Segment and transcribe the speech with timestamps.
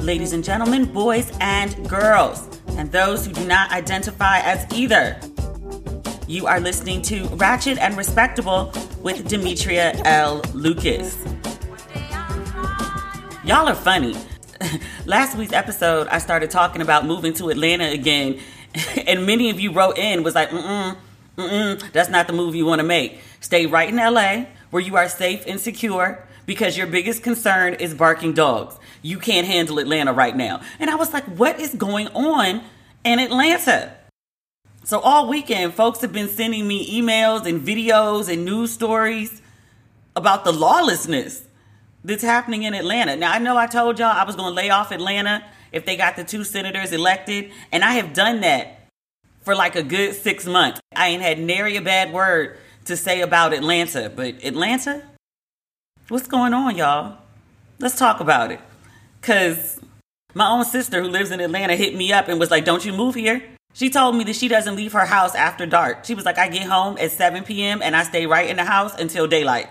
[0.00, 5.18] Ladies and gentlemen, boys and girls, and those who do not identify as either.
[6.28, 8.72] You are listening to Ratchet and Respectable
[9.02, 10.40] with Demetria L.
[10.54, 11.18] Lucas.
[13.44, 14.14] Y'all are funny.
[15.04, 18.38] Last week's episode, I started talking about moving to Atlanta again,
[19.06, 20.96] and many of you wrote in was like, mm-mm,
[21.36, 23.20] mm-mm, that's not the move you want to make.
[23.40, 27.92] Stay right in LA where you are safe and secure because your biggest concern is
[27.92, 28.74] barking dogs.
[29.02, 30.62] You can't handle Atlanta right now.
[30.80, 32.62] And I was like, what is going on
[33.04, 33.92] in Atlanta?
[34.82, 39.42] So all weekend, folks have been sending me emails and videos and news stories
[40.16, 41.42] about the lawlessness
[42.02, 43.14] that's happening in Atlanta.
[43.14, 45.98] Now, I know I told y'all I was going to lay off Atlanta if they
[45.98, 48.88] got the two senators elected, and I have done that
[49.42, 50.80] for like a good six months.
[50.96, 52.56] I ain't had nary a bad word
[52.86, 55.04] to say about Atlanta, but Atlanta?
[56.10, 57.18] What's going on, y'all?
[57.78, 58.60] Let's talk about it.
[59.20, 59.78] Because
[60.32, 62.94] my own sister who lives in Atlanta hit me up and was like, Don't you
[62.94, 63.42] move here?
[63.74, 66.06] She told me that she doesn't leave her house after dark.
[66.06, 67.82] She was like, I get home at 7 p.m.
[67.82, 69.68] and I stay right in the house until daylight.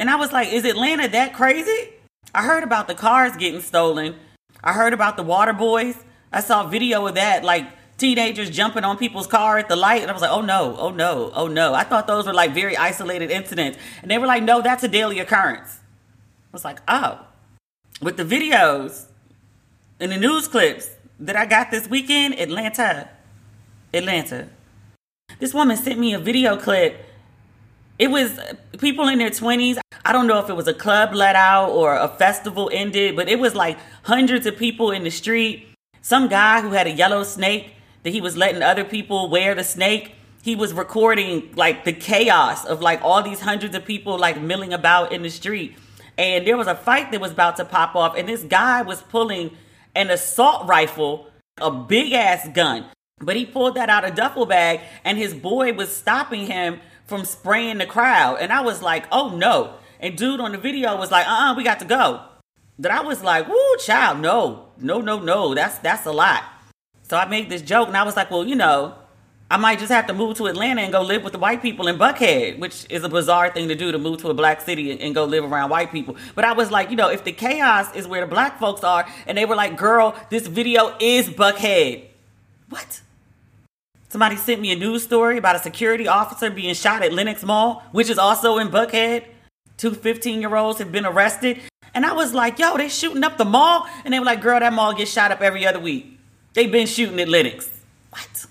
[0.00, 1.90] And I was like, Is Atlanta that crazy?
[2.34, 4.14] I heard about the cars getting stolen.
[4.64, 6.02] I heard about the water boys.
[6.32, 7.66] I saw video of that, like
[7.98, 10.02] teenagers jumping on people's car at the light.
[10.02, 11.74] And I was like, oh no, oh no, oh no.
[11.74, 13.76] I thought those were like very isolated incidents.
[14.00, 15.80] And they were like, no, that's a daily occurrence.
[16.44, 17.26] I was like, oh.
[18.00, 19.06] With the videos
[19.98, 23.10] and the news clips that I got this weekend, Atlanta,
[23.92, 24.48] Atlanta.
[25.40, 27.04] This woman sent me a video clip.
[27.98, 29.78] It was uh, people in their 20s.
[30.04, 33.28] I don't know if it was a club let out or a festival ended, but
[33.28, 35.68] it was like hundreds of people in the street.
[36.00, 39.64] Some guy who had a yellow snake that he was letting other people wear the
[39.64, 40.14] snake.
[40.42, 44.72] He was recording like the chaos of like all these hundreds of people like milling
[44.72, 45.76] about in the street.
[46.16, 49.02] And there was a fight that was about to pop off, and this guy was
[49.02, 49.56] pulling
[49.94, 52.86] an assault rifle, a big ass gun.
[53.20, 57.24] But he pulled that out of duffel bag, and his boy was stopping him from
[57.24, 58.38] spraying the crowd.
[58.40, 59.74] And I was like, oh no.
[60.00, 62.24] And dude on the video was like, uh uh-uh, we got to go.
[62.78, 65.54] That I was like, woo, child, no, no, no, no.
[65.54, 66.44] That's that's a lot.
[67.08, 68.94] So I made this joke and I was like, well, you know,
[69.50, 71.88] I might just have to move to Atlanta and go live with the white people
[71.88, 75.00] in Buckhead, which is a bizarre thing to do to move to a black city
[75.00, 76.16] and go live around white people.
[76.34, 79.08] But I was like, you know, if the chaos is where the black folks are,
[79.26, 82.04] and they were like, girl, this video is Buckhead.
[82.68, 83.00] What?
[84.10, 87.82] Somebody sent me a news story about a security officer being shot at Lenox Mall,
[87.92, 89.24] which is also in Buckhead.
[89.78, 91.58] Two 15 year olds have been arrested.
[91.94, 93.86] And I was like, yo, they shooting up the mall?
[94.04, 96.17] And they were like, girl, that mall gets shot up every other week.
[96.58, 97.70] They've been shooting at Lenox.
[98.10, 98.46] What?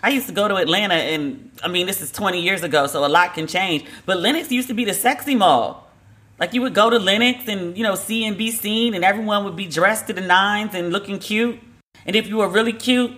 [0.00, 3.04] I used to go to Atlanta, and I mean, this is 20 years ago, so
[3.04, 3.84] a lot can change.
[4.06, 5.90] But Lenox used to be the sexy mall.
[6.38, 9.42] Like you would go to Lenox and, you know, see and be seen and everyone
[9.42, 11.58] would be dressed to the nines and looking cute.
[12.06, 13.10] And if you were really cute,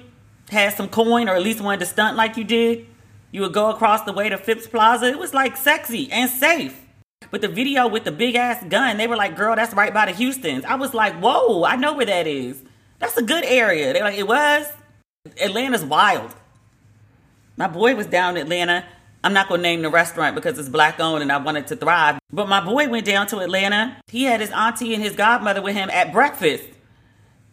[0.48, 2.86] had some coin or at least wanted to stunt like you did,
[3.30, 5.04] you would go across the way to Phipps Plaza.
[5.04, 6.80] It was like sexy and safe.
[7.30, 10.06] But the video with the big ass gun, they were like, girl, that's right by
[10.06, 10.64] the Houston's.
[10.64, 12.62] I was like, whoa, I know where that is.
[13.04, 13.92] That's a good area.
[13.92, 14.66] They're like, it was.
[15.40, 16.34] Atlanta's wild.
[17.56, 18.84] My boy was down in Atlanta
[19.24, 21.76] I'm not going to name the restaurant because it's black owned and I wanted to
[21.76, 22.18] thrive.
[22.30, 23.96] But my boy went down to Atlanta.
[24.08, 26.64] He had his auntie and his godmother with him at breakfast.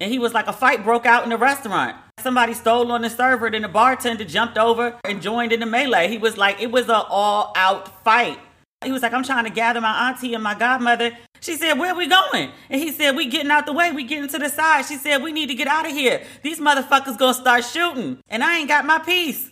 [0.01, 1.95] And he was like, a fight broke out in the restaurant.
[2.19, 6.09] Somebody stole on the server, then the bartender jumped over and joined in the melee.
[6.09, 8.37] He was like, it was an all out fight.
[8.83, 11.17] He was like, I'm trying to gather my auntie and my godmother.
[11.41, 12.51] She said, Where we going?
[12.69, 13.91] And he said, We getting out the way.
[13.91, 14.85] We getting to the side.
[14.85, 16.23] She said, We need to get out of here.
[16.43, 18.19] These motherfuckers gonna start shooting.
[18.29, 19.49] And I ain't got my piece.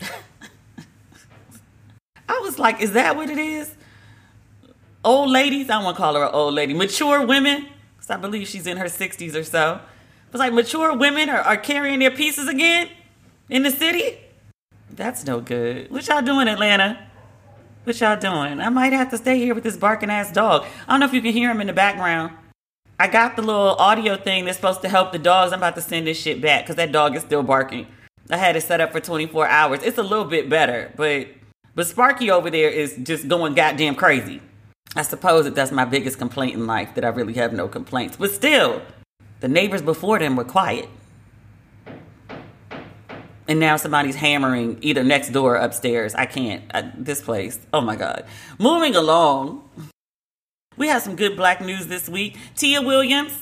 [2.28, 3.74] I was like, is that what it is?
[5.04, 8.66] Old ladies, I to call her an old lady, mature women, because I believe she's
[8.66, 9.80] in her 60s or so.
[10.32, 12.90] Was like mature women are, are carrying their pieces again
[13.48, 14.18] in the city.
[14.90, 15.90] That's no good.
[15.90, 17.06] What y'all doing, Atlanta?
[17.86, 18.60] What y'all doing?
[18.60, 20.66] I might have to stay here with this barking ass dog.
[20.88, 22.32] I don't know if you can hear him in the background.
[22.98, 25.52] I got the little audio thing that's supposed to help the dogs.
[25.52, 27.86] I'm about to send this shit back because that dog is still barking.
[28.28, 29.84] I had it set up for 24 hours.
[29.84, 31.28] It's a little bit better, but
[31.76, 34.42] but Sparky over there is just going goddamn crazy.
[34.96, 38.16] I suppose that that's my biggest complaint in life, that I really have no complaints.
[38.16, 38.82] But still,
[39.38, 40.88] the neighbors before them were quiet.
[43.48, 46.14] And now somebody's hammering either next door or upstairs.
[46.14, 46.64] I can't.
[46.74, 47.58] I, this place.
[47.72, 48.24] Oh my God.
[48.58, 49.68] Moving along,
[50.76, 52.36] we have some good black news this week.
[52.56, 53.32] Tia Williams,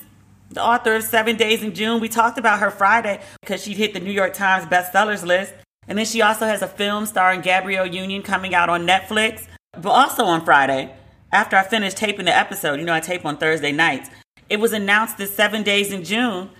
[0.51, 3.95] the author of Seven Days in June, we talked about her Friday because she hit
[3.95, 5.55] the New York Times bestsellers list.
[5.89, 9.47] And then she also has a film starring Gabrielle Union coming out on Netflix.
[9.73, 10.95] But also on Friday,
[11.33, 14.09] after I finished taping the episode, you know, I tape on Thursday nights,
[14.49, 16.51] it was announced that Seven Days in June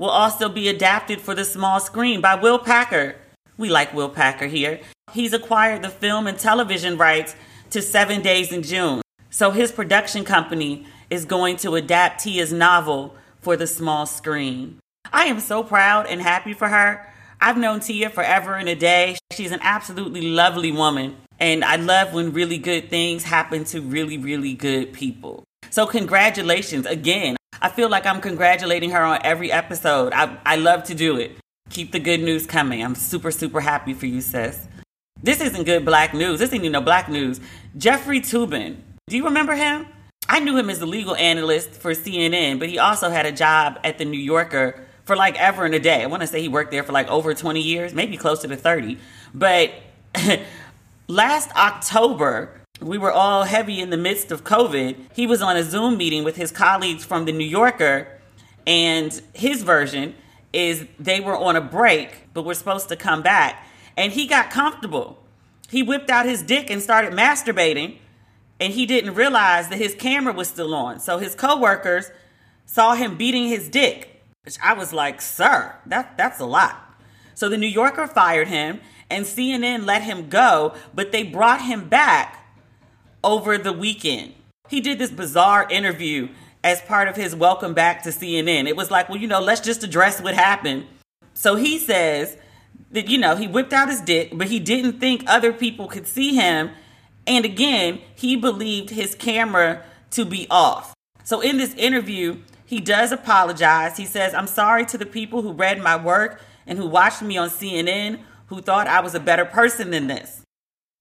[0.00, 3.16] will also be adapted for the small screen by Will Packer.
[3.58, 4.80] We like Will Packer here.
[5.12, 7.36] He's acquired the film and television rights
[7.68, 9.02] to Seven Days in June.
[9.28, 14.78] So his production company is going to adapt Tia's novel for the small screen.
[15.12, 17.06] I am so proud and happy for her.
[17.38, 19.18] I've known Tia forever and a day.
[19.32, 21.16] She's an absolutely lovely woman.
[21.38, 25.44] And I love when really good things happen to really, really good people.
[25.68, 27.36] So, congratulations again.
[27.62, 30.12] I feel like I'm congratulating her on every episode.
[30.14, 31.32] I, I love to do it.
[31.68, 32.82] Keep the good news coming.
[32.82, 34.66] I'm super, super happy for you, sis.
[35.22, 36.38] This isn't good black news.
[36.38, 37.38] This isn't even no black news.
[37.76, 38.78] Jeffrey Toobin.
[39.08, 39.86] Do you remember him?
[40.28, 43.78] I knew him as the legal analyst for CNN, but he also had a job
[43.84, 46.02] at the New Yorker for like ever and a day.
[46.02, 48.56] I want to say he worked there for like over 20 years, maybe closer to
[48.56, 48.96] 30.
[49.34, 49.72] But
[51.08, 54.96] last October, we were all heavy in the midst of COVID.
[55.14, 58.08] He was on a Zoom meeting with his colleagues from the New Yorker,
[58.66, 60.14] and his version
[60.52, 63.66] is they were on a break, but were supposed to come back.
[63.96, 65.18] And he got comfortable.
[65.68, 67.98] He whipped out his dick and started masturbating,
[68.58, 70.98] and he didn't realize that his camera was still on.
[70.98, 72.10] So his coworkers
[72.66, 74.10] saw him beating his dick
[74.42, 76.94] which I was like, sir, that, that's a lot.
[77.34, 81.88] So the New Yorker fired him and CNN let him go, but they brought him
[81.88, 82.39] back
[83.22, 84.34] over the weekend.
[84.68, 86.28] He did this bizarre interview
[86.62, 88.68] as part of his welcome back to CNN.
[88.68, 90.86] It was like, well, you know, let's just address what happened.
[91.34, 92.36] So he says
[92.92, 96.06] that, you know, he whipped out his dick, but he didn't think other people could
[96.06, 96.70] see him.
[97.26, 100.94] And again, he believed his camera to be off.
[101.24, 103.96] So in this interview, he does apologize.
[103.96, 107.36] He says, I'm sorry to the people who read my work and who watched me
[107.36, 110.39] on CNN who thought I was a better person than this.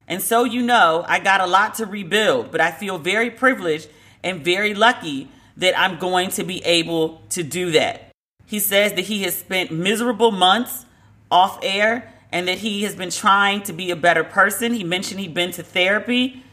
[0.09, 3.87] And so you know, I got a lot to rebuild, but I feel very privileged
[4.23, 8.11] and very lucky that I'm going to be able to do that.
[8.45, 10.85] He says that he has spent miserable months
[11.29, 14.73] off air and that he has been trying to be a better person.
[14.73, 16.43] He mentioned he'd been to therapy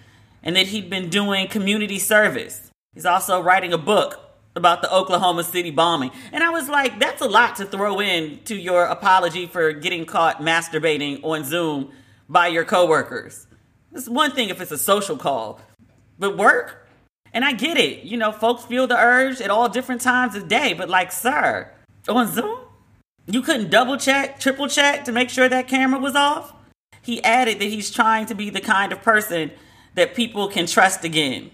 [0.42, 2.70] and that he'd been doing community service.
[2.94, 4.20] He's also writing a book
[4.54, 6.10] about the Oklahoma City bombing.
[6.32, 10.04] And I was like, that's a lot to throw in to your apology for getting
[10.04, 11.92] caught masturbating on Zoom
[12.28, 13.46] by your coworkers.
[13.92, 15.60] It's one thing if it's a social call,
[16.18, 16.86] but work?
[17.32, 18.04] And I get it.
[18.04, 21.70] You know, folks feel the urge at all different times of day, but like, sir,
[22.08, 22.60] on Zoom?
[23.26, 26.52] You couldn't double check, triple check to make sure that camera was off?
[27.02, 29.50] He added that he's trying to be the kind of person
[29.94, 31.50] that people can trust again.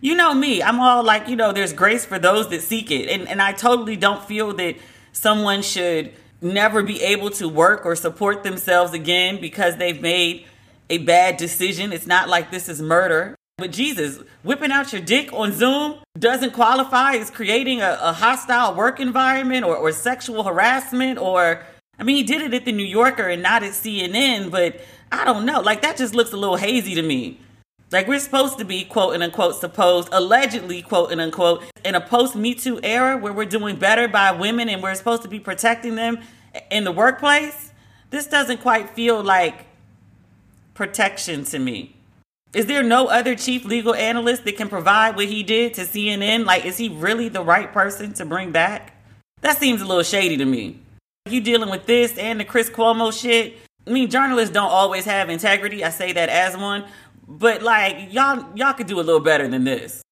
[0.00, 3.08] You know me, I'm all like, you know, there's grace for those that seek it.
[3.08, 4.76] And, and I totally don't feel that
[5.12, 10.46] someone should never be able to work or support themselves again because they've made
[10.90, 11.92] a bad decision.
[11.92, 13.36] It's not like this is murder.
[13.58, 18.74] But Jesus, whipping out your dick on Zoom doesn't qualify as creating a, a hostile
[18.74, 21.62] work environment or, or sexual harassment or
[21.98, 24.80] I mean, he did it at the New Yorker and not at CNN, but
[25.12, 25.60] I don't know.
[25.60, 27.38] Like, that just looks a little hazy to me.
[27.92, 32.00] Like, we're supposed to be, quote and unquote, supposed, allegedly, quote and unquote, in a
[32.00, 35.38] post Me Too era where we're doing better by women and we're supposed to be
[35.38, 36.18] protecting them
[36.70, 37.70] in the workplace.
[38.08, 39.66] This doesn't quite feel like
[40.72, 41.94] protection to me.
[42.54, 46.46] Is there no other chief legal analyst that can provide what he did to CNN?
[46.46, 48.94] Like, is he really the right person to bring back?
[49.42, 50.78] That seems a little shady to me.
[51.26, 53.58] You dealing with this and the Chris Cuomo shit.
[53.86, 55.82] I mean, journalists don't always have integrity.
[55.84, 56.84] I say that as one,
[57.38, 60.02] but like y'all, y'all could do a little better than this.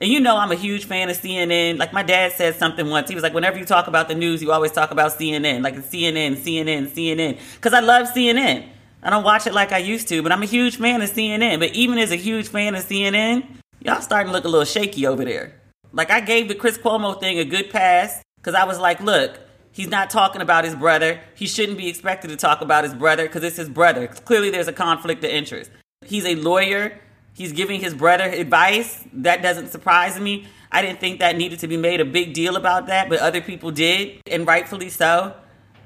[0.00, 1.78] And you know, I'm a huge fan of CNN.
[1.78, 3.08] Like my dad said something once.
[3.08, 5.62] He was like, whenever you talk about the news, you always talk about CNN.
[5.62, 7.38] Like CNN, CNN, CNN.
[7.54, 8.68] Because I love CNN.
[9.02, 11.58] I don't watch it like I used to, but I'm a huge fan of CNN.
[11.58, 13.46] But even as a huge fan of CNN,
[13.80, 15.60] y'all starting to look a little shaky over there.
[15.92, 19.40] Like I gave the Chris Cuomo thing a good pass because I was like, look,
[19.78, 21.20] He's not talking about his brother.
[21.36, 24.08] He shouldn't be expected to talk about his brother because it's his brother.
[24.08, 25.70] Clearly, there's a conflict of interest.
[26.08, 26.98] He's a lawyer.
[27.34, 29.04] He's giving his brother advice.
[29.12, 30.48] That doesn't surprise me.
[30.72, 33.40] I didn't think that needed to be made a big deal about that, but other
[33.40, 35.34] people did, and rightfully so.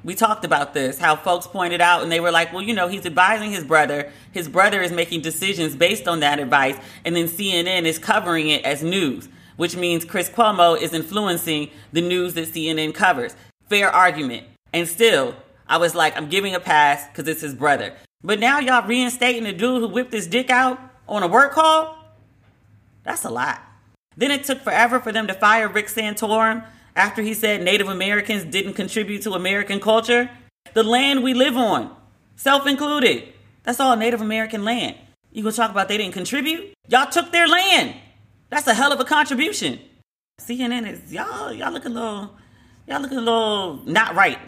[0.04, 2.88] We talked about this, how folks pointed out, and they were like, well, you know,
[2.88, 4.10] he's advising his brother.
[4.32, 8.64] His brother is making decisions based on that advice, and then CNN is covering it
[8.64, 13.36] as news, which means Chris Cuomo is influencing the news that CNN covers
[13.68, 14.46] fair argument.
[14.72, 15.34] And still,
[15.66, 17.94] I was like, I'm giving a pass because it's his brother.
[18.24, 21.98] But now y'all reinstating the dude who whipped his dick out on a work call?
[23.02, 23.60] That's a lot.
[24.16, 26.64] Then it took forever for them to fire Rick Santorum
[26.94, 30.30] after he said Native Americans didn't contribute to American culture.
[30.74, 31.94] The land we live on,
[32.36, 34.96] self included, that's all Native American land.
[35.32, 36.74] You gonna talk about they didn't contribute?
[36.88, 37.96] Y'all took their land.
[38.50, 39.80] That's a hell of a contribution.
[40.40, 42.36] CNN is y'all y'all look a little
[42.86, 44.38] y'all look a little not right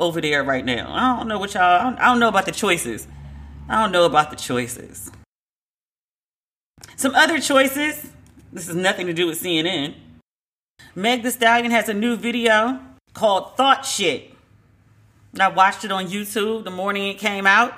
[0.00, 0.90] over there right now.
[0.92, 1.62] I don't know what y'all.
[1.62, 3.06] I don't, I don't know about the choices.
[3.68, 5.12] I don't know about the choices.
[6.96, 8.10] Some other choices.
[8.52, 9.94] This has nothing to do with CNN.
[10.94, 12.80] Meg the Stallion has a new video
[13.12, 14.32] called Thot Shit.
[15.38, 17.74] I watched it on YouTube the morning it came out.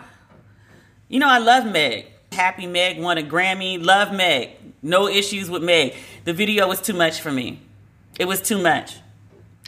[1.09, 2.07] You know, I love Meg.
[2.33, 3.85] Happy Meg won a Grammy.
[3.85, 4.50] Love Meg.
[4.81, 5.95] No issues with Meg.
[6.25, 7.61] The video was too much for me.
[8.19, 9.02] It was too much.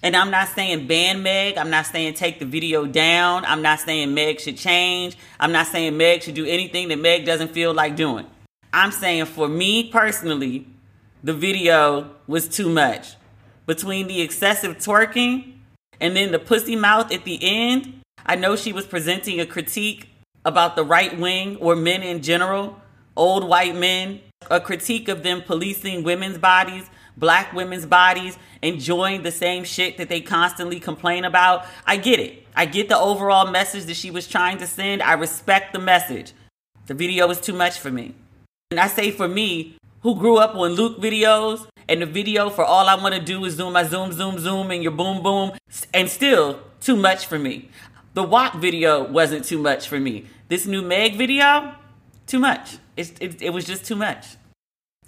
[0.04, 1.56] And I'm not saying ban Meg.
[1.56, 3.46] I'm not saying take the video down.
[3.46, 5.16] I'm not saying Meg should change.
[5.40, 8.26] I'm not saying Meg should do anything that Meg doesn't feel like doing.
[8.70, 10.66] I'm saying for me personally,
[11.23, 13.14] the video was too much.
[13.64, 15.54] Between the excessive twerking
[15.99, 20.11] and then the pussy mouth at the end, I know she was presenting a critique
[20.44, 22.78] about the right wing or men in general,
[23.16, 24.20] old white men,
[24.50, 30.09] a critique of them policing women's bodies, black women's bodies enjoying the same shit that
[30.09, 31.66] they constantly complain about.
[31.87, 32.47] I get it.
[32.56, 35.02] I get the overall message that she was trying to send.
[35.02, 36.33] I respect the message.
[36.87, 38.14] The video was too much for me.
[38.71, 42.64] And I say for me, who grew up on Luke videos, and the video for
[42.64, 45.52] all I want to do is zoom, I zoom, zoom, zoom, and your boom, boom,
[45.92, 47.71] and still too much for me.
[48.14, 50.26] The WAP video wasn't too much for me.
[50.49, 51.75] This new Meg video,
[52.26, 52.78] too much.
[52.97, 54.37] It, it, it was just too much.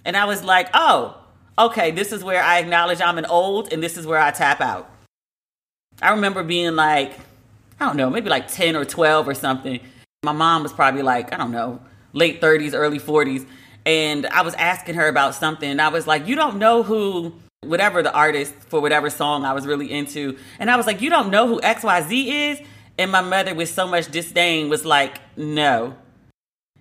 [0.04, 1.18] And I was like, oh,
[1.58, 4.60] okay, this is where I acknowledge I'm an old and this is where I tap
[4.60, 4.90] out.
[6.02, 7.12] I remember being like,
[7.80, 9.80] I don't know, maybe like 10 or 12 or something.
[10.22, 11.80] My mom was probably like, I don't know,
[12.12, 13.46] late 30s, early 40s.
[13.84, 15.70] And I was asking her about something.
[15.70, 19.52] And I was like, You don't know who, whatever the artist for whatever song I
[19.52, 20.36] was really into.
[20.58, 22.66] And I was like, You don't know who XYZ is?
[22.98, 25.96] And my mother, with so much disdain, was like, No.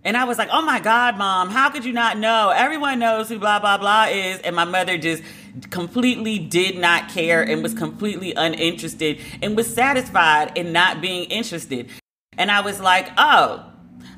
[0.06, 2.54] And I was like, oh my God, mom, how could you not know?
[2.56, 4.40] Everyone knows who blah, blah, blah is.
[4.42, 5.24] And my mother just
[5.72, 11.90] completely did not care and was completely uninterested and was satisfied in not being interested.
[12.38, 13.66] And I was like, oh,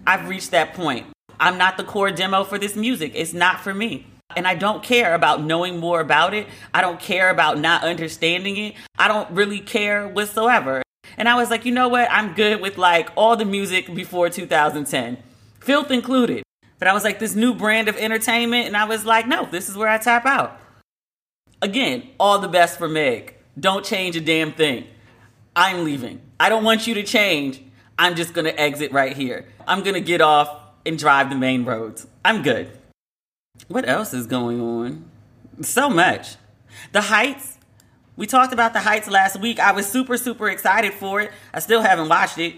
[0.06, 1.08] I've reached that point.
[1.40, 3.14] I'm not the core demo for this music.
[3.16, 4.08] It's not for me.
[4.36, 6.48] And I don't care about knowing more about it.
[6.74, 8.76] I don't care about not understanding it.
[9.00, 10.84] I don't really care whatsoever.
[11.18, 12.12] And I was like, you know what?
[12.12, 15.24] I'm good with like all the music before 2010
[15.68, 16.44] filth included.
[16.80, 19.68] But I was like, this new brand of entertainment, and I was like, no, this
[19.68, 20.58] is where I tap out.
[21.62, 23.36] Again, all the best for Meg.
[23.60, 24.88] Don't change a damn thing.
[25.56, 26.22] I'm leaving.
[26.40, 27.62] I don't want you to change.
[28.00, 29.46] I'm just gonna exit right here.
[29.68, 30.50] I'm gonna get off
[30.86, 32.08] and drive the main roads.
[32.24, 32.70] I'm good.
[33.68, 35.10] What else is going on?
[35.62, 36.36] So much.
[36.92, 37.58] The Heights.
[38.16, 39.60] We talked about The Heights last week.
[39.60, 41.32] I was super, super excited for it.
[41.54, 42.56] I still haven't watched it.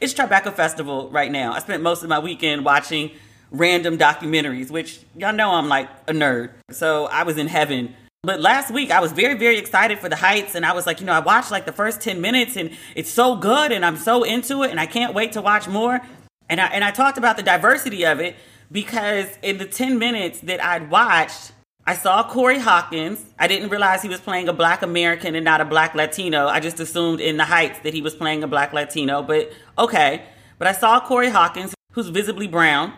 [0.00, 1.52] It's Tribeca Festival right now.
[1.52, 3.10] I spent most of my weekend watching
[3.50, 6.50] random documentaries, which y'all know I'm like a nerd.
[6.70, 7.94] So I was in heaven.
[8.22, 11.00] But last week I was very, very excited for the Heights, and I was like,
[11.00, 13.96] you know, I watched like the first 10 minutes and it's so good and I'm
[13.96, 16.00] so into it and I can't wait to watch more.
[16.48, 18.36] And I and I talked about the diversity of it
[18.70, 21.52] because in the 10 minutes that I'd watched,
[21.88, 23.24] I saw Corey Hawkins.
[23.38, 26.46] I didn't realize he was playing a black American and not a black Latino.
[26.46, 30.24] I just assumed in the Heights that he was playing a black Latino, but okay.
[30.58, 32.92] But I saw Corey Hawkins, who's visibly brown.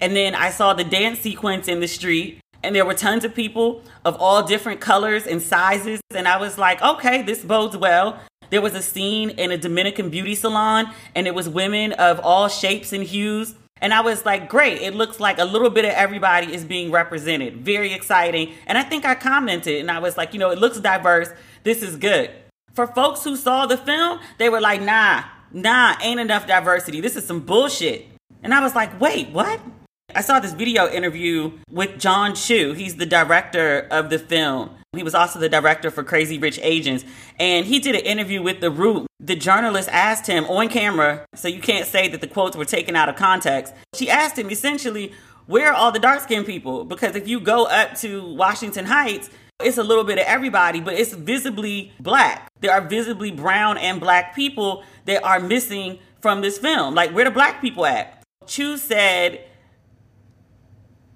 [0.00, 3.32] And then I saw the dance sequence in the street, and there were tons of
[3.32, 6.00] people of all different colors and sizes.
[6.12, 8.18] And I was like, okay, this bodes well.
[8.50, 12.48] There was a scene in a Dominican beauty salon, and it was women of all
[12.48, 14.80] shapes and hues and I was like, great.
[14.80, 17.64] It looks like a little bit of everybody is being represented.
[17.64, 18.54] Very exciting.
[18.68, 21.28] And I think I commented and I was like, you know, it looks diverse.
[21.64, 22.30] This is good.
[22.74, 27.00] For folks who saw the film, they were like, nah, nah, ain't enough diversity.
[27.00, 28.06] This is some bullshit.
[28.44, 29.60] And I was like, wait, what?
[30.14, 32.74] I saw this video interview with Jon Chu.
[32.74, 34.70] He's the director of the film.
[34.94, 37.02] He was also the director for Crazy Rich Asians.
[37.38, 39.06] And he did an interview with The Root.
[39.18, 42.94] The journalist asked him on camera, so you can't say that the quotes were taken
[42.94, 43.72] out of context.
[43.94, 45.14] She asked him essentially,
[45.46, 46.84] where are all the dark skinned people?
[46.84, 49.30] Because if you go up to Washington Heights,
[49.62, 52.50] it's a little bit of everybody, but it's visibly black.
[52.60, 56.94] There are visibly brown and black people that are missing from this film.
[56.94, 58.22] Like, where the black people at?
[58.46, 59.42] Chu said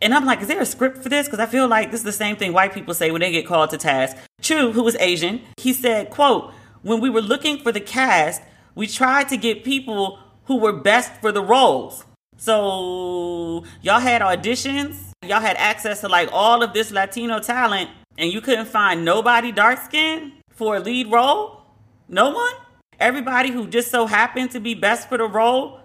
[0.03, 1.27] and I'm like, is there a script for this?
[1.27, 3.47] Because I feel like this is the same thing white people say when they get
[3.47, 4.17] called to task.
[4.41, 8.43] Chu, who was Asian, he said, quote, when we were looking for the cast,
[8.75, 12.05] we tried to get people who were best for the roles.
[12.37, 18.31] So y'all had auditions, y'all had access to like all of this Latino talent, and
[18.31, 21.63] you couldn't find nobody dark skinned for a lead role?
[22.09, 22.53] No one?
[23.01, 25.81] Everybody who just so happened to be best for the role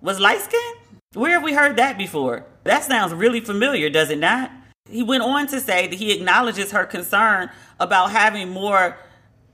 [0.00, 0.78] was light skinned?
[1.14, 2.46] Where have we heard that before?
[2.66, 4.50] That sounds really familiar, does it not?
[4.90, 7.50] He went on to say that he acknowledges her concern
[7.80, 8.96] about having more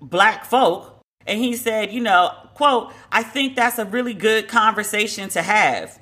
[0.01, 1.01] black folk.
[1.27, 5.98] And he said, you know, quote, I think that's a really good conversation to have.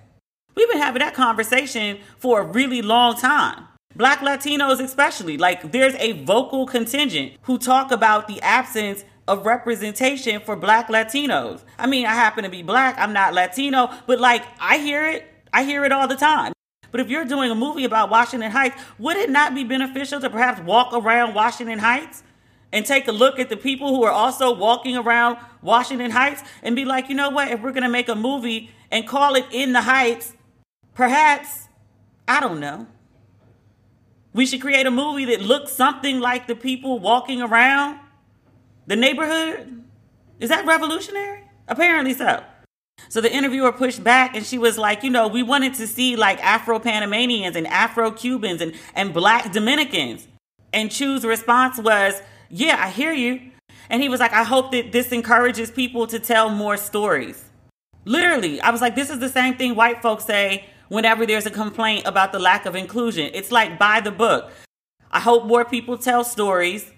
[0.55, 3.67] We've been having that conversation for a really long time.
[3.95, 10.41] Black Latinos, especially, like there's a vocal contingent who talk about the absence of representation
[10.41, 11.63] for black Latinos.
[11.79, 15.25] I mean, I happen to be black, I'm not Latino, but like I hear it,
[15.53, 16.53] I hear it all the time.
[16.91, 20.31] But if you're doing a movie about Washington Heights, would it not be beneficial to
[20.31, 22.23] perhaps walk around Washington Heights
[22.73, 26.77] and take a look at the people who are also walking around Washington Heights and
[26.77, 29.47] be like, you know what, if we're going to make a movie and call it
[29.53, 30.35] In the Heights,
[30.95, 31.69] perhaps,
[32.27, 32.87] I don't know,
[34.33, 37.99] we should create a movie that looks something like the people walking around
[38.87, 39.85] the neighborhood?
[40.39, 41.45] Is that revolutionary?
[41.69, 42.43] Apparently so.
[43.09, 46.17] So the interviewer pushed back and she was like, you know, we wanted to see
[46.17, 50.29] like Afro Panamanians and Afro Cubans and, and Black Dominicans.
[50.73, 53.41] And Chu's response was, yeah, I hear you.
[53.89, 57.45] And he was like, I hope that this encourages people to tell more stories.
[58.05, 61.51] Literally, I was like, this is the same thing white folks say whenever there's a
[61.51, 63.31] complaint about the lack of inclusion.
[63.35, 64.51] It's like buy the book.
[65.11, 66.91] I hope more people tell stories.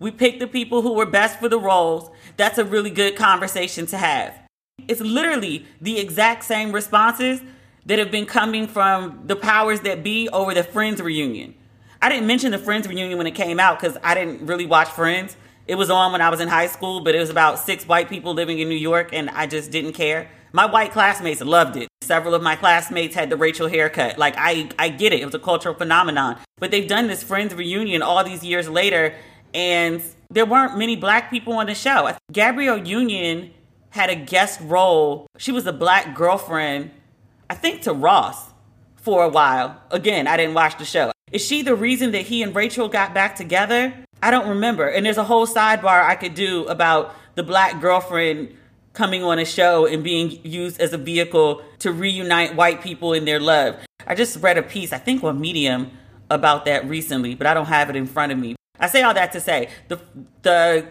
[0.00, 2.10] We pick the people who were best for the roles.
[2.36, 4.39] That's a really good conversation to have.
[4.88, 7.40] It's literally the exact same responses
[7.86, 11.54] that have been coming from the powers that be over the Friends reunion.
[12.02, 14.88] I didn't mention the Friends reunion when it came out because I didn't really watch
[14.88, 15.36] Friends.
[15.66, 18.08] It was on when I was in high school, but it was about six white
[18.08, 20.28] people living in New York, and I just didn't care.
[20.52, 21.88] My white classmates loved it.
[22.02, 24.18] Several of my classmates had the Rachel haircut.
[24.18, 25.20] Like, I, I get it.
[25.20, 26.38] It was a cultural phenomenon.
[26.58, 29.14] But they've done this Friends reunion all these years later,
[29.54, 32.12] and there weren't many black people on the show.
[32.32, 33.52] Gabrielle Union
[33.90, 35.26] had a guest role.
[35.38, 36.90] She was a black girlfriend,
[37.48, 38.50] I think, to Ross
[38.96, 39.80] for a while.
[39.90, 41.12] Again, I didn't watch the show.
[41.32, 43.94] Is she the reason that he and Rachel got back together?
[44.22, 44.88] I don't remember.
[44.88, 48.56] And there's a whole sidebar I could do about the black girlfriend
[48.92, 53.24] coming on a show and being used as a vehicle to reunite white people in
[53.24, 53.76] their love.
[54.06, 55.90] I just read a piece, I think on Medium,
[56.28, 58.56] about that recently, but I don't have it in front of me.
[58.78, 60.00] I say all that to say the
[60.42, 60.88] the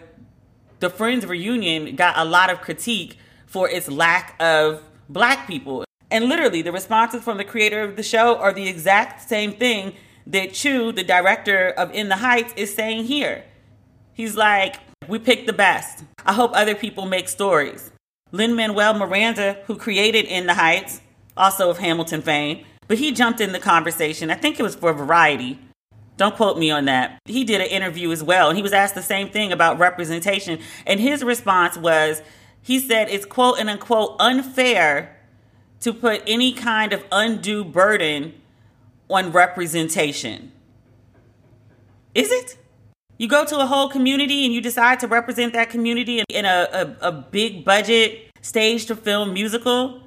[0.80, 5.84] the Friends reunion got a lot of critique for its lack of black people.
[6.10, 9.94] And literally, the responses from the creator of the show are the exact same thing
[10.26, 13.44] that Chu, the director of In the Heights, is saying here.
[14.12, 16.04] He's like, We picked the best.
[16.24, 17.92] I hope other people make stories.
[18.32, 21.00] Lin Manuel Miranda, who created In the Heights,
[21.36, 24.30] also of Hamilton fame, but he jumped in the conversation.
[24.30, 25.58] I think it was for Variety
[26.20, 27.18] don't quote me on that.
[27.24, 30.58] He did an interview as well, and he was asked the same thing about representation.
[30.86, 32.20] And his response was
[32.60, 35.16] he said it's quote and unquote unfair
[35.80, 38.34] to put any kind of undue burden
[39.08, 40.52] on representation.
[42.14, 42.58] Is it?
[43.16, 46.68] You go to a whole community and you decide to represent that community in a,
[47.00, 50.02] a, a big budget stage to film musical,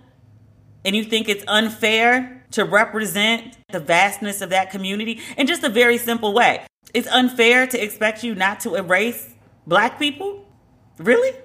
[0.86, 5.70] and you think it's unfair to represent the vastness of that community in just a
[5.70, 6.66] very simple way.
[6.94, 9.34] It's unfair to expect you not to erase
[9.68, 10.46] black people?
[10.98, 11.36] Really?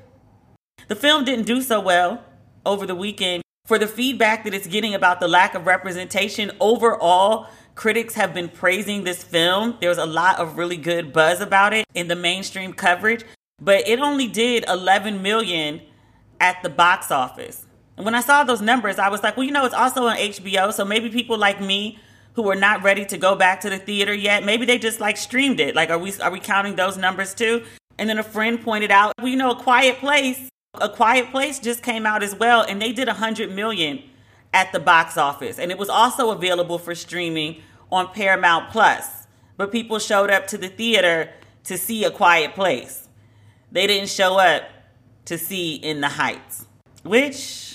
[0.88, 2.24] The film didn't do so well
[2.64, 3.42] over the weekend.
[3.66, 8.48] For the feedback that it's getting about the lack of representation overall, critics have been
[8.48, 9.76] praising this film.
[9.80, 13.24] There was a lot of really good buzz about it in the mainstream coverage,
[13.60, 15.82] but it only did 11 million
[16.40, 17.67] at the box office.
[17.98, 20.16] And when I saw those numbers, I was like, well, you know, it's also on
[20.16, 21.98] HBO, so maybe people like me
[22.34, 25.16] who are not ready to go back to the theater yet, maybe they just like
[25.16, 25.74] streamed it.
[25.74, 27.64] Like, are we are we counting those numbers too?
[27.98, 31.58] And then a friend pointed out, well, you know, A Quiet Place, A Quiet Place
[31.58, 34.04] just came out as well, and they did a 100 million
[34.54, 39.26] at the box office, and it was also available for streaming on Paramount Plus.
[39.56, 41.30] But people showed up to the theater
[41.64, 43.08] to see A Quiet Place.
[43.72, 44.62] They didn't show up
[45.24, 46.66] to see In the Heights,
[47.02, 47.67] which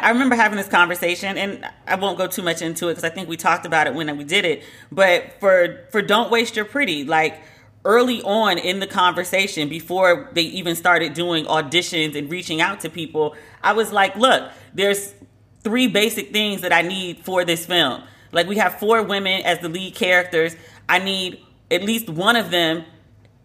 [0.00, 3.10] I remember having this conversation, and I won't go too much into it because I
[3.10, 4.62] think we talked about it when we did it.
[4.90, 7.40] But for for don't waste your pretty, like
[7.84, 12.90] early on in the conversation, before they even started doing auditions and reaching out to
[12.90, 15.14] people, I was like, look, there's
[15.62, 18.02] three basic things that I need for this film.
[18.32, 20.56] Like we have four women as the lead characters.
[20.88, 22.84] I need at least one of them,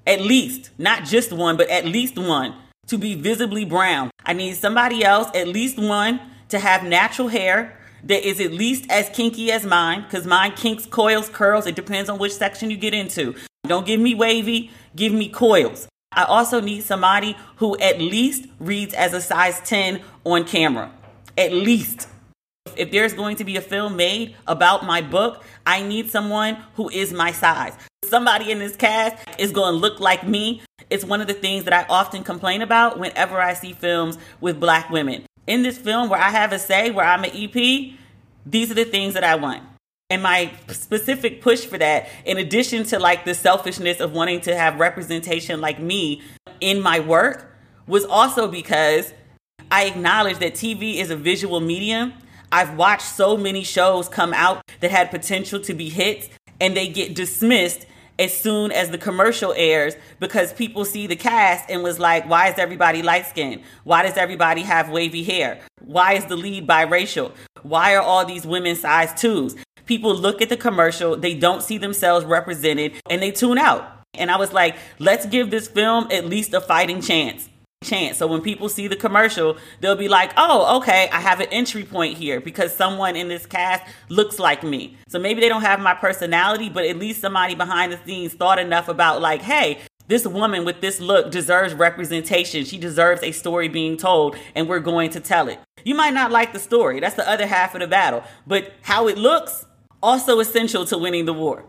[0.07, 2.55] at least, not just one, but at least one,
[2.87, 4.11] to be visibly brown.
[4.25, 8.85] I need somebody else, at least one to have natural hair that is at least
[8.89, 11.65] as kinky as mine, because mine kinks, coils, curls.
[11.65, 13.35] It depends on which section you get into.
[13.67, 15.87] Don't give me wavy, give me coils.
[16.11, 20.91] I also need somebody who at least reads as a size 10 on camera.
[21.37, 22.07] At least.
[22.77, 26.89] If there's going to be a film made about my book, I need someone who
[26.89, 27.73] is my size.
[28.05, 30.61] Somebody in this cast is going to look like me.
[30.89, 34.59] It's one of the things that I often complain about whenever I see films with
[34.59, 37.93] black women in this film where I have a say, where I'm an EP,
[38.45, 39.63] these are the things that I want.
[40.09, 44.55] And my specific push for that, in addition to like the selfishness of wanting to
[44.55, 46.21] have representation like me
[46.61, 47.55] in my work,
[47.87, 49.13] was also because
[49.71, 52.13] I acknowledge that TV is a visual medium.
[52.51, 56.29] I've watched so many shows come out that had potential to be hits
[56.61, 57.85] and they get dismissed
[58.17, 62.49] as soon as the commercial airs because people see the cast and was like, why
[62.49, 63.61] is everybody light skinned?
[63.83, 65.59] Why does everybody have wavy hair?
[65.81, 67.31] Why is the lead biracial?
[67.63, 69.55] Why are all these women size twos?
[69.85, 73.91] People look at the commercial, they don't see themselves represented, and they tune out.
[74.15, 77.49] And I was like, let's give this film at least a fighting chance
[77.85, 78.17] chance.
[78.17, 81.83] So when people see the commercial, they'll be like, oh, okay, I have an entry
[81.83, 84.97] point here because someone in this cast looks like me.
[85.07, 88.59] So maybe they don't have my personality, but at least somebody behind the scenes thought
[88.59, 92.65] enough about, like, hey, this woman with this look deserves representation.
[92.65, 95.59] She deserves a story being told, and we're going to tell it.
[95.83, 99.07] You might not like the story, that's the other half of the battle, but how
[99.07, 99.65] it looks,
[100.01, 101.65] also essential to winning the war.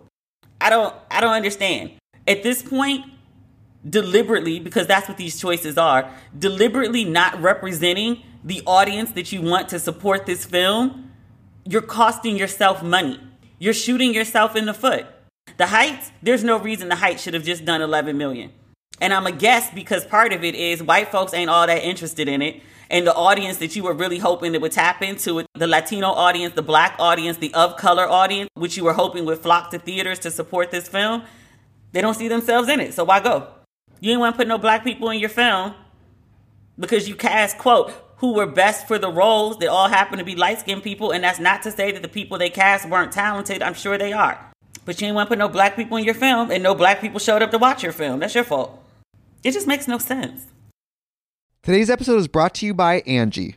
[0.61, 1.92] I don't I don't understand.
[2.26, 3.05] At this point,
[3.88, 9.68] deliberately, because that's what these choices are, deliberately not representing the audience that you want
[9.68, 11.11] to support this film,
[11.64, 13.20] you're costing yourself money.
[13.59, 15.07] You're shooting yourself in the foot.
[15.57, 18.53] The Heights, there's no reason The Heights should have just done 11 million.
[19.01, 22.29] And I'm a guess because part of it is white folks ain't all that interested
[22.29, 22.62] in it.
[22.88, 26.09] And the audience that you were really hoping it would tap into it, the Latino
[26.09, 29.79] audience, the black audience, the of color audience, which you were hoping would flock to
[29.79, 31.25] theaters to support this film,
[31.92, 32.94] they don't see themselves in it.
[32.94, 33.49] So why go?
[34.00, 35.74] You didn't want to put no black people in your film
[36.78, 39.59] because you cast, quote, who were best for the roles.
[39.59, 41.12] They all happen to be light skinned people.
[41.12, 43.62] And that's not to say that the people they cast weren't talented.
[43.62, 44.38] I'm sure they are.
[44.85, 47.00] But you didn't want to put no black people in your film and no black
[47.00, 48.20] people showed up to watch your film.
[48.20, 48.82] That's your fault.
[49.42, 50.46] It just makes no sense.
[51.62, 53.56] Today's episode is brought to you by Angie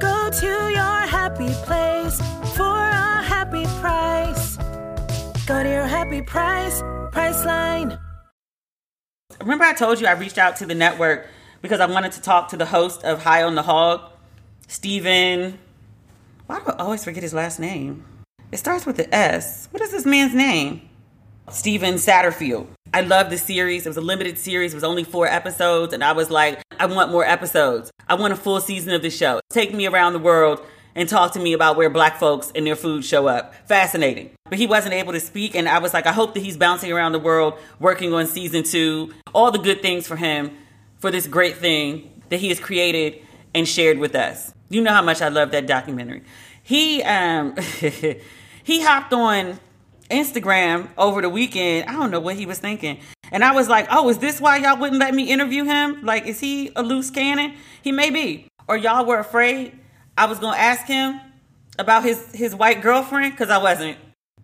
[0.00, 2.18] Go to your happy place
[2.56, 4.56] for a happy price.
[5.46, 6.80] Go to your happy price,
[7.12, 7.98] Priceline.
[9.40, 11.28] Remember, I told you I reached out to the network
[11.62, 14.00] because I wanted to talk to the host of High on the Hog,
[14.68, 15.58] Stephen.
[16.46, 18.04] Why do I always forget his last name?
[18.52, 19.68] It starts with the S.
[19.70, 20.88] What is this man's name?
[21.50, 22.68] Stephen Satterfield.
[22.92, 23.86] I love the series.
[23.86, 24.72] It was a limited series.
[24.72, 25.92] It was only four episodes.
[25.92, 27.90] And I was like, I want more episodes.
[28.08, 29.40] I want a full season of the show.
[29.48, 30.60] Take me around the world
[30.96, 33.54] and talk to me about where black folks and their food show up.
[33.68, 34.30] Fascinating.
[34.48, 35.54] But he wasn't able to speak.
[35.54, 38.64] And I was like, I hope that he's bouncing around the world working on season
[38.64, 39.14] two.
[39.32, 40.56] All the good things for him
[40.98, 43.20] for this great thing that he has created
[43.54, 44.52] and shared with us.
[44.68, 46.22] You know how much I love that documentary.
[46.62, 47.56] He um
[48.64, 49.60] he hopped on
[50.10, 51.88] Instagram over the weekend.
[51.88, 53.00] I don't know what he was thinking.
[53.32, 56.04] And I was like, oh, is this why y'all wouldn't let me interview him?
[56.04, 57.54] Like, is he a loose cannon?
[57.82, 58.48] He may be.
[58.68, 59.78] Or y'all were afraid
[60.16, 61.20] I was going to ask him
[61.78, 63.32] about his, his white girlfriend?
[63.32, 63.98] Because I wasn't.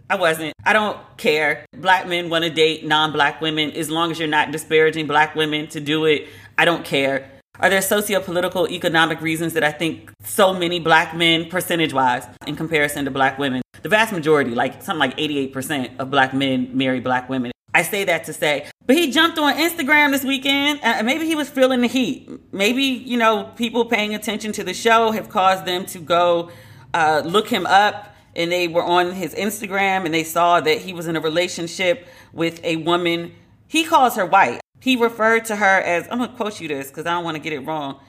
[0.09, 0.55] I wasn't.
[0.65, 1.67] I don't care.
[1.73, 5.35] Black men want to date non black women as long as you're not disparaging black
[5.35, 6.29] women to do it.
[6.57, 7.31] I don't care.
[7.59, 12.55] Are there socio-political, economic reasons that I think so many black men, percentage wise, in
[12.55, 17.01] comparison to black women, the vast majority, like something like 88% of black men marry
[17.01, 17.53] black women.
[17.73, 20.81] I say that to say, but he jumped on Instagram this weekend.
[20.83, 22.29] Uh, maybe he was feeling the heat.
[22.53, 26.51] Maybe, you know, people paying attention to the show have caused them to go
[26.95, 28.15] uh, look him up.
[28.35, 32.07] And they were on his Instagram and they saw that he was in a relationship
[32.33, 33.35] with a woman.
[33.67, 34.61] He calls her white.
[34.81, 37.37] He referred to her as, I'm going to quote you this because I don't want
[37.37, 38.01] to get it wrong.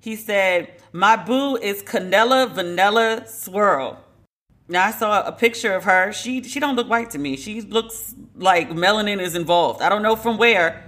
[0.00, 3.98] He said, My boo is Canela Vanilla Swirl.
[4.68, 6.12] Now I saw a picture of her.
[6.12, 7.36] She she don't look white to me.
[7.36, 9.80] She looks like melanin is involved.
[9.80, 10.82] I don't know from where.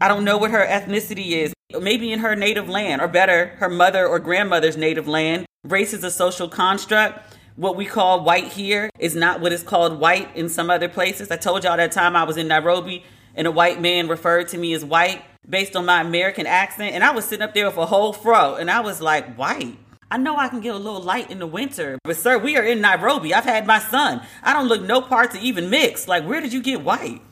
[0.00, 1.52] I don't know what her ethnicity is.
[1.80, 5.46] Maybe in her native land, or better, her mother or grandmother's native land.
[5.64, 7.34] Race is a social construct.
[7.56, 11.32] What we call white here is not what is called white in some other places.
[11.32, 13.02] I told y'all that time I was in Nairobi
[13.38, 17.02] and a white man referred to me as white based on my American accent, and
[17.02, 19.78] I was sitting up there with a whole fro, and I was like, white.
[20.10, 22.64] I know I can get a little light in the winter, but sir, we are
[22.64, 23.32] in Nairobi.
[23.32, 24.22] I've had my son.
[24.42, 26.08] I don't look no parts to even mix.
[26.08, 27.22] Like, where did you get white?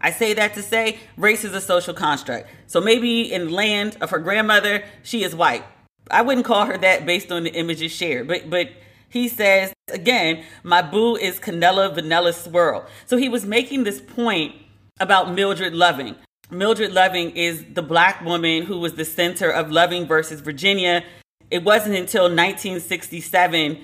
[0.00, 2.48] I say that to say race is a social construct.
[2.66, 5.64] So maybe in the land of her grandmother, she is white.
[6.10, 8.70] I wouldn't call her that based on the images shared, but but
[9.08, 12.86] he says again, my boo is Canela Vanilla Swirl.
[13.06, 14.54] So he was making this point
[15.00, 16.16] about Mildred Loving.
[16.50, 21.02] Mildred Loving is the black woman who was the center of Loving versus Virginia
[21.50, 23.78] it wasn't until 1967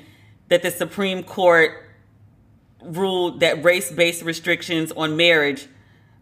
[0.49, 1.87] that the Supreme Court
[2.83, 5.68] ruled that race based restrictions on marriage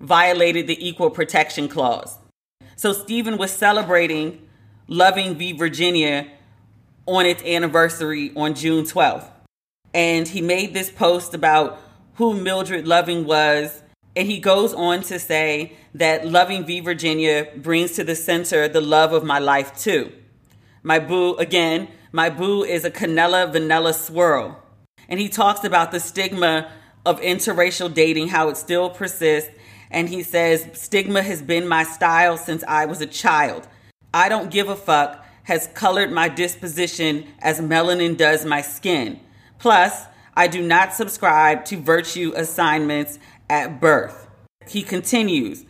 [0.01, 2.19] violated the Equal Protection Clause.
[2.77, 4.47] So Stephen was celebrating
[4.89, 5.53] Loving v.
[5.53, 6.29] Virginia
[7.07, 9.31] on its anniversary on June 12th.
[9.95, 11.81] And he made this post about
[12.17, 13.83] who Mildred Loving was.
[14.19, 16.81] And he goes on to say that Loving v.
[16.81, 20.11] Virginia brings to the center the love of my life, too.
[20.83, 24.61] My boo, again, my boo is a Canela Vanilla Swirl.
[25.09, 26.69] And he talks about the stigma
[27.07, 29.51] of interracial dating, how it still persists.
[29.89, 33.69] And he says, Stigma has been my style since I was a child.
[34.13, 39.21] I don't give a fuck has colored my disposition as melanin does my skin.
[39.61, 43.19] Plus, I do not subscribe to virtue assignments
[43.49, 44.29] at birth.
[44.69, 45.65] He continues,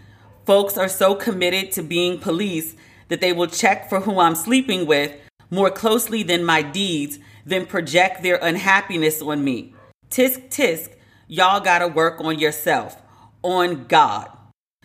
[0.48, 2.74] Folks are so committed to being police
[3.08, 5.14] that they will check for who I'm sleeping with
[5.50, 9.74] more closely than my deeds, then project their unhappiness on me.
[10.10, 10.94] Tisk tisk,
[11.26, 13.00] y'all gotta work on yourself,
[13.42, 14.30] on God.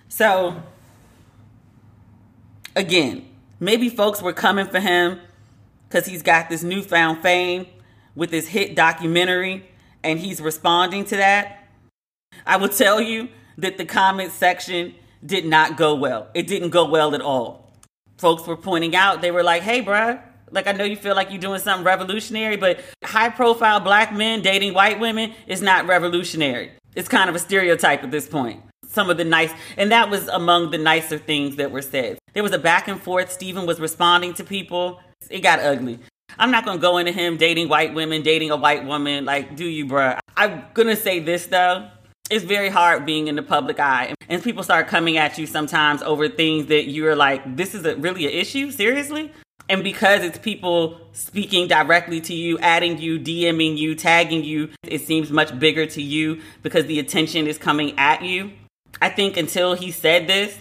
[0.10, 0.62] So,
[2.76, 3.26] again,
[3.60, 5.20] maybe folks were coming for him
[5.88, 7.68] because he's got this newfound fame
[8.16, 9.66] with his hit documentary
[10.04, 11.63] and he's responding to that.
[12.46, 16.28] I will tell you that the comment section did not go well.
[16.34, 17.72] It didn't go well at all.
[18.18, 21.32] Folks were pointing out, they were like, hey, bruh, like I know you feel like
[21.32, 26.72] you're doing something revolutionary, but high profile black men dating white women is not revolutionary.
[26.96, 28.62] It's kind of a stereotype at this point.
[28.86, 32.20] Some of the nice, and that was among the nicer things that were said.
[32.34, 33.32] There was a back and forth.
[33.32, 35.00] Stephen was responding to people.
[35.32, 36.00] It got ugly.
[36.38, 39.26] I'm not gonna go into him dating white women, dating a white woman.
[39.26, 40.20] Like, do you, bruh?
[40.38, 41.90] I'm gonna say this though.
[42.30, 46.02] It's very hard being in the public eye, and people start coming at you sometimes
[46.02, 48.72] over things that you're like, this is a, really an issue?
[48.72, 49.32] Seriously?
[49.70, 55.02] And because it's people speaking directly to you, adding you, DMing you, tagging you, it
[55.02, 58.52] seems much bigger to you because the attention is coming at you.
[59.02, 60.58] I think until he said this,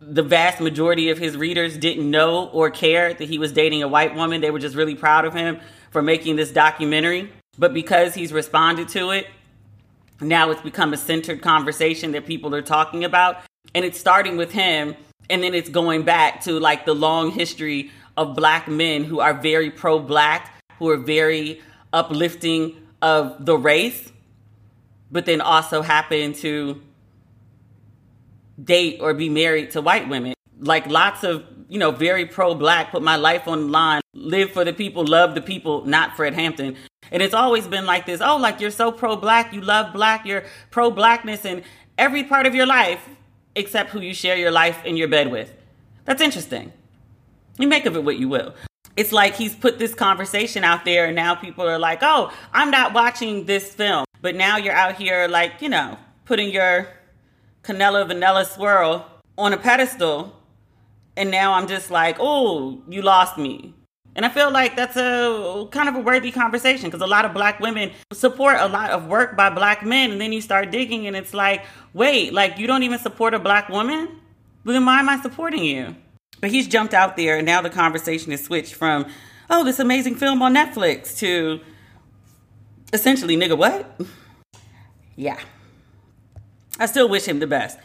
[0.00, 3.88] the vast majority of his readers didn't know or care that he was dating a
[3.88, 4.40] white woman.
[4.40, 5.58] They were just really proud of him
[5.90, 7.30] for making this documentary.
[7.58, 9.26] But because he's responded to it,
[10.20, 13.42] now it's become a centered conversation that people are talking about.
[13.74, 14.96] And it's starting with him,
[15.28, 19.34] and then it's going back to like the long history of black men who are
[19.34, 21.60] very pro black, who are very
[21.92, 24.10] uplifting of the race,
[25.10, 26.80] but then also happen to
[28.62, 30.34] date or be married to white women.
[30.58, 34.50] Like lots of, you know, very pro black, put my life on the line, live
[34.50, 36.76] for the people, love the people, not Fred Hampton.
[37.10, 40.26] And it's always been like this oh, like you're so pro black, you love black,
[40.26, 41.62] you're pro blackness in
[41.96, 43.08] every part of your life
[43.54, 45.52] except who you share your life in your bed with.
[46.04, 46.72] That's interesting.
[47.58, 48.54] You make of it what you will.
[48.96, 52.70] It's like he's put this conversation out there, and now people are like, oh, I'm
[52.70, 54.04] not watching this film.
[54.20, 56.88] But now you're out here, like, you know, putting your
[57.62, 60.34] Canela Vanilla Swirl on a pedestal.
[61.16, 63.74] And now I'm just like, oh, you lost me.
[64.18, 67.32] And I feel like that's a kind of a worthy conversation because a lot of
[67.32, 70.10] black women support a lot of work by black men.
[70.10, 73.38] And then you start digging and it's like, wait, like you don't even support a
[73.38, 74.08] black woman?
[74.64, 75.94] Then why am I supporting you?
[76.40, 79.06] But he's jumped out there, and now the conversation is switched from,
[79.50, 81.60] oh, this amazing film on Netflix to
[82.92, 84.00] essentially, nigga, what?
[85.14, 85.38] Yeah.
[86.80, 87.78] I still wish him the best.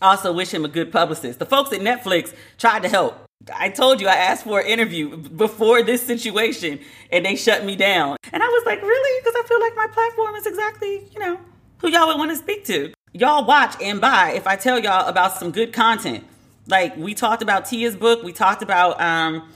[0.00, 1.40] Also wish him a good publicist.
[1.40, 3.26] The folks at Netflix tried to help.
[3.54, 7.76] I told you I asked for an interview before this situation and they shut me
[7.76, 8.16] down.
[8.32, 9.20] And I was like, really?
[9.20, 11.38] Because I feel like my platform is exactly, you know,
[11.78, 12.92] who y'all would want to speak to.
[13.12, 16.24] Y'all watch and buy if I tell y'all about some good content.
[16.68, 19.50] Like we talked about Tia's book, we talked about um,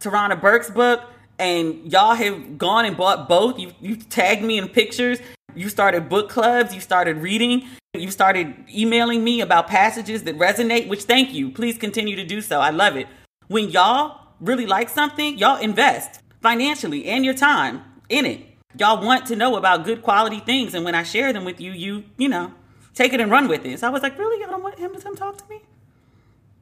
[0.00, 1.02] Tarana Burke's book,
[1.38, 3.58] and y'all have gone and bought both.
[3.58, 5.20] You you tagged me in pictures.
[5.54, 6.74] You started book clubs.
[6.74, 7.66] You started reading.
[7.94, 10.88] You started emailing me about passages that resonate.
[10.88, 11.50] Which thank you.
[11.50, 12.60] Please continue to do so.
[12.60, 13.06] I love it.
[13.48, 18.40] When y'all really like something, y'all invest financially and your time in it.
[18.78, 21.72] Y'all want to know about good quality things, and when I share them with you,
[21.72, 22.52] you you know
[22.94, 23.80] take it and run with it.
[23.80, 25.60] So I was like, really, y'all don't want him to come talk to me?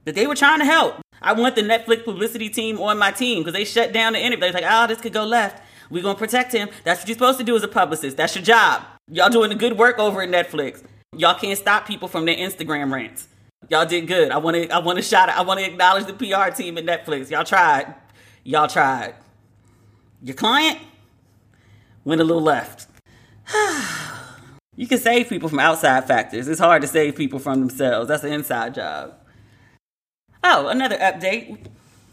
[0.07, 1.01] that they were trying to help.
[1.21, 4.53] I want the Netflix publicity team on my team because they shut down the interview.
[4.53, 5.63] They're like, oh, this could go left.
[5.91, 6.69] We're going to protect him.
[6.85, 8.17] That's what you're supposed to do as a publicist.
[8.17, 8.83] That's your job.
[9.11, 10.83] Y'all doing the good work over at Netflix.
[11.17, 13.29] Y'all can't stop people from their Instagram rants.
[13.69, 14.31] Y'all did good.
[14.31, 16.79] I want to I want to shout Out, I want to acknowledge the PR team
[16.79, 17.31] at Netflix.
[17.31, 17.95] Y'all tried.
[18.45, 19.15] Y'all tried.
[20.23, 20.79] Your client
[22.05, 22.89] went a little left.
[24.77, 26.49] you can save people from outside factors.
[26.49, 28.09] It's hard to save people from themselves.
[28.09, 29.15] That's an inside job.
[30.45, 31.59] Oh, another update.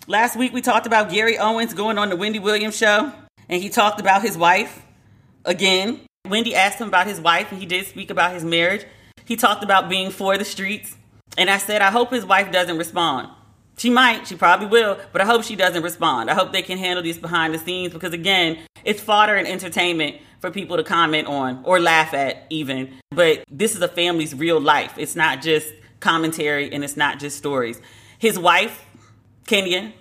[0.07, 3.13] Last week we talked about Gary Owens going on the Wendy Williams show,
[3.47, 4.83] and he talked about his wife
[5.45, 6.01] again.
[6.27, 8.85] Wendy asked him about his wife, and he did speak about his marriage.
[9.25, 10.97] He talked about being for the streets,
[11.37, 13.29] and I said, I hope his wife doesn't respond.
[13.77, 16.29] She might, she probably will, but I hope she doesn't respond.
[16.29, 20.17] I hope they can handle this behind the scenes because, again, it's fodder and entertainment
[20.39, 22.93] for people to comment on or laugh at, even.
[23.09, 24.93] But this is a family's real life.
[24.97, 27.81] It's not just commentary and it's not just stories.
[28.19, 28.85] His wife,
[29.47, 29.93] Kenya,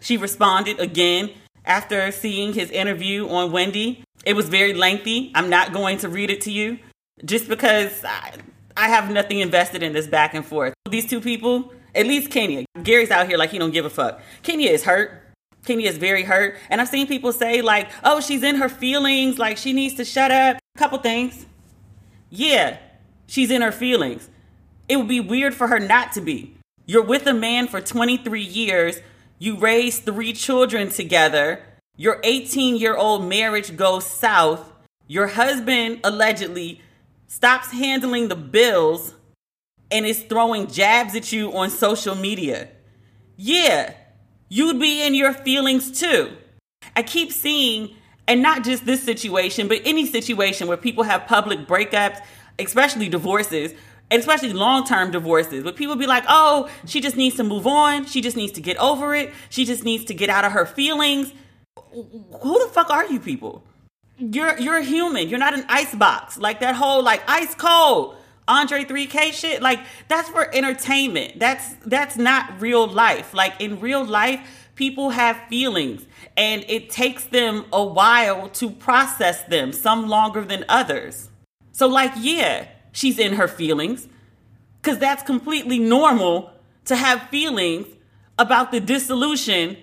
[0.00, 1.30] she responded again
[1.64, 4.02] after seeing his interview on Wendy.
[4.24, 5.30] It was very lengthy.
[5.34, 6.78] I'm not going to read it to you
[7.24, 8.32] just because I,
[8.76, 10.74] I have nothing invested in this back and forth.
[10.88, 14.20] These two people, at least Kenya, Gary's out here like he don't give a fuck.
[14.42, 15.22] Kenya is hurt.
[15.64, 16.56] Kenya is very hurt.
[16.68, 20.04] And I've seen people say, like, oh, she's in her feelings, like she needs to
[20.04, 20.58] shut up.
[20.76, 21.46] Couple things.
[22.28, 22.78] Yeah,
[23.26, 24.28] she's in her feelings.
[24.88, 26.56] It would be weird for her not to be.
[26.84, 29.00] You're with a man for 23 years.
[29.38, 31.62] You raise three children together.
[31.96, 34.72] Your 18 year old marriage goes south.
[35.08, 36.82] Your husband allegedly
[37.28, 39.14] stops handling the bills
[39.90, 42.68] and is throwing jabs at you on social media,
[43.36, 43.92] yeah,
[44.48, 46.36] you'd be in your feelings too.
[46.94, 47.94] I keep seeing,
[48.26, 52.20] and not just this situation, but any situation where people have public breakups,
[52.58, 53.74] especially divorces,
[54.10, 58.06] especially long term divorces, where people be like, oh, she just needs to move on.
[58.06, 59.32] She just needs to get over it.
[59.50, 61.32] She just needs to get out of her feelings.
[61.92, 63.64] Who the fuck are you people?
[64.18, 65.28] You're you're human.
[65.28, 66.38] You're not an ice box.
[66.38, 68.16] Like that whole like ice cold
[68.48, 69.60] Andre 3K shit.
[69.60, 71.38] Like that's for entertainment.
[71.38, 73.34] That's that's not real life.
[73.34, 76.06] Like in real life, people have feelings
[76.36, 81.28] and it takes them a while to process them, some longer than others.
[81.72, 84.08] So like yeah, she's in her feelings
[84.82, 86.52] cuz that's completely normal
[86.86, 87.86] to have feelings
[88.38, 89.76] about the dissolution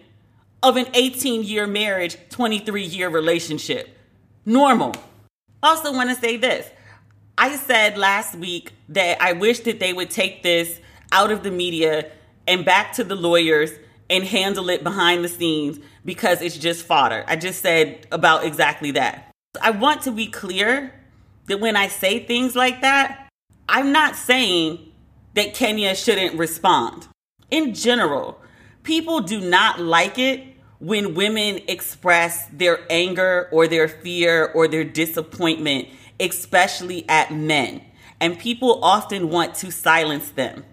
[0.62, 4.00] of an 18 year marriage, 23 year relationship.
[4.46, 4.94] Normal.
[5.62, 6.70] Also, want to say this
[7.38, 10.80] I said last week that I wish that they would take this
[11.12, 12.12] out of the media
[12.48, 13.72] and back to the lawyers
[14.10, 17.24] and handle it behind the scenes because it's just fodder.
[17.28, 19.32] I just said about exactly that.
[19.62, 20.94] I want to be clear
[21.48, 23.30] that when I say things like that,
[23.70, 24.92] I'm not saying
[25.36, 27.08] that Kenya shouldn't respond.
[27.50, 28.42] In general,
[28.84, 34.84] people do not like it when women express their anger or their fear or their
[34.84, 35.88] disappointment
[36.20, 37.82] especially at men.
[38.20, 40.64] And people often want to silence them.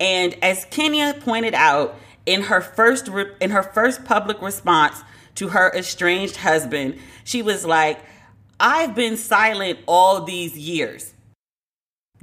[0.00, 5.02] And as Kenya pointed out in her first re- in her first public response
[5.36, 8.00] to her estranged husband, she was like,
[8.58, 11.14] "I've been silent all these years."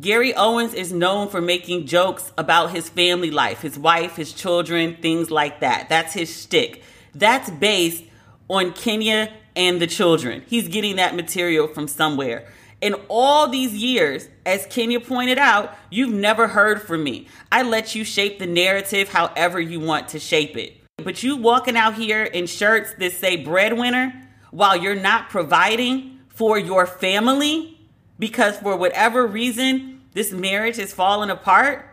[0.01, 4.97] Gary Owens is known for making jokes about his family life, his wife, his children,
[5.01, 5.89] things like that.
[5.89, 6.81] That's his shtick.
[7.13, 8.03] That's based
[8.49, 10.43] on Kenya and the children.
[10.47, 12.47] He's getting that material from somewhere.
[12.81, 17.27] In all these years, as Kenya pointed out, you've never heard from me.
[17.51, 20.77] I let you shape the narrative however you want to shape it.
[20.97, 26.57] But you walking out here in shirts that say breadwinner while you're not providing for
[26.57, 27.77] your family
[28.17, 31.88] because for whatever reason this marriage is falling apart.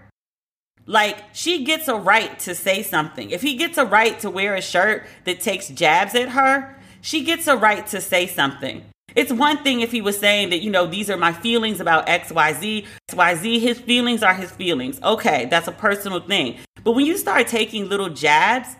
[0.86, 3.30] Like, she gets a right to say something.
[3.30, 7.24] If he gets a right to wear a shirt that takes jabs at her, she
[7.24, 8.84] gets a right to say something.
[9.16, 12.06] It's one thing if he was saying that, you know, these are my feelings about
[12.06, 12.86] XYZ.
[13.10, 15.00] XYZ, his feelings are his feelings.
[15.02, 16.58] Okay, that's a personal thing.
[16.84, 18.76] But when you start taking little jabs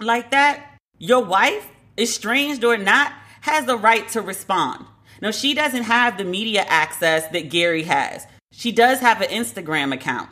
[0.00, 3.12] like that, your wife, estranged or not,
[3.42, 4.86] has the right to respond.
[5.22, 8.26] Now, she doesn't have the media access that Gary has.
[8.50, 10.28] She does have an Instagram account.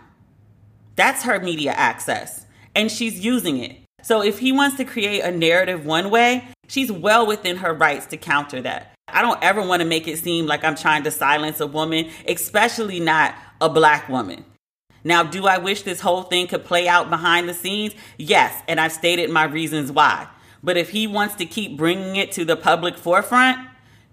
[0.97, 3.79] That's her media access, and she's using it.
[4.03, 8.07] So if he wants to create a narrative one way, she's well within her rights
[8.07, 8.95] to counter that.
[9.09, 12.11] I don't ever want to make it seem like I'm trying to silence a woman,
[12.27, 14.45] especially not a black woman.
[15.05, 17.95] Now, do I wish this whole thing could play out behind the scenes?
[18.19, 20.29] Yes, and I've stated my reasons why.
[20.63, 23.59] But if he wants to keep bringing it to the public forefront,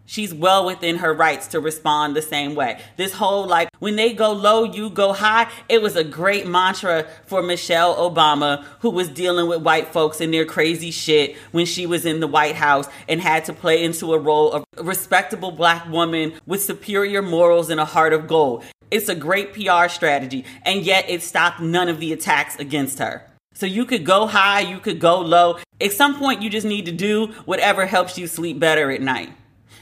[0.09, 2.81] she's well within her rights to respond the same way.
[2.97, 7.05] This whole like when they go low, you go high, it was a great mantra
[7.27, 11.85] for Michelle Obama, who was dealing with white folks and their crazy shit when she
[11.85, 15.51] was in the White House and had to play into a role of a respectable
[15.51, 18.63] black woman with superior morals and a heart of gold.
[18.91, 23.23] It's a great PR strategy, and yet it stopped none of the attacks against her.
[23.53, 25.59] So you could go high, you could go low.
[25.79, 29.31] At some point, you just need to do whatever helps you sleep better at night.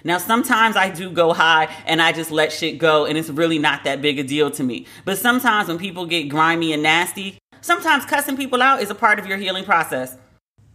[0.03, 3.59] Now, sometimes I do go high and I just let shit go, and it's really
[3.59, 4.85] not that big a deal to me.
[5.05, 9.19] But sometimes when people get grimy and nasty, sometimes cussing people out is a part
[9.19, 10.17] of your healing process.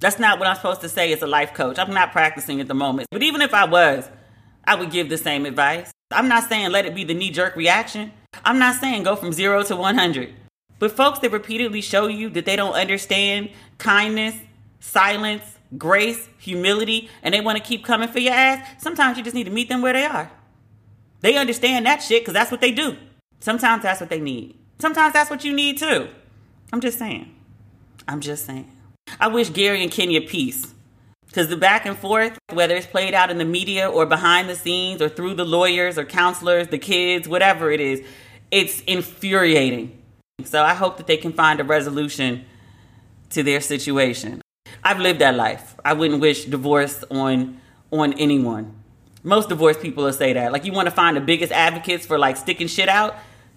[0.01, 1.79] That's not what I'm supposed to say as a life coach.
[1.79, 3.09] I'm not practicing at the moment.
[3.12, 4.09] But even if I was,
[4.64, 5.93] I would give the same advice.
[6.11, 8.12] I'm not saying let it be the knee jerk reaction.
[8.45, 10.35] I'm not saying go from zero to 100.
[10.79, 14.35] But folks that repeatedly show you that they don't understand kindness,
[14.81, 15.45] silence,
[15.77, 19.45] grace, humility, and they want to keep coming for your ass, sometimes you just need
[19.45, 20.31] to meet them where they are.
[21.20, 22.97] They understand that shit because that's what they do.
[23.41, 24.59] Sometimes that's what they need.
[24.79, 26.09] Sometimes that's what you need too.
[26.73, 27.35] I'm just saying.
[28.09, 28.70] I'm just saying.
[29.20, 30.75] I wish Gary and Kenya peace.
[31.27, 34.55] Because the back and forth, whether it's played out in the media or behind the
[34.55, 38.07] scenes or through the lawyers or counselors, the kids, whatever it is,
[38.51, 40.03] it's infuriating.
[40.45, 42.45] So I hope that they can find a resolution
[43.31, 44.41] to their situation.
[44.85, 45.76] I've lived that life.
[45.85, 47.61] I wouldn't wish divorce on
[47.91, 48.74] on anyone.
[49.22, 50.53] Most divorced people will say that.
[50.53, 53.16] Like you want to find the biggest advocates for like sticking shit out,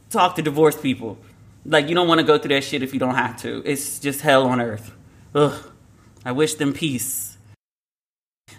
[0.09, 1.17] talk to divorced people.
[1.65, 3.63] Like you don't want to go through that shit if you don't have to.
[3.65, 4.93] It's just hell on earth.
[5.33, 5.71] Ugh.
[6.23, 7.37] I wish them peace.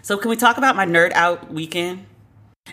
[0.01, 2.05] So can we talk about my nerd out weekend?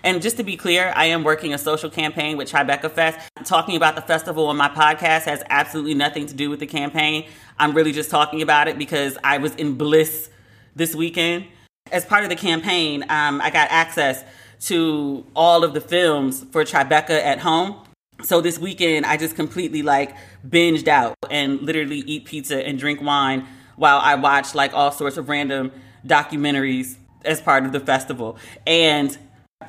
[0.04, 3.18] And just to be clear, I am working a social campaign with Tribeca Fest.
[3.44, 7.26] Talking about the festival on my podcast has absolutely nothing to do with the campaign.
[7.58, 10.28] I'm really just talking about it because I was in bliss
[10.76, 11.46] this weekend.
[11.90, 14.22] As part of the campaign, um, I got access
[14.66, 17.82] to all of the films for Tribeca at home.
[18.22, 20.14] So this weekend, I just completely like
[20.46, 23.46] binged out and literally eat pizza and drink wine
[23.76, 25.72] while I watch like all sorts of random
[26.06, 28.36] documentaries as part of the festival.
[28.66, 29.16] And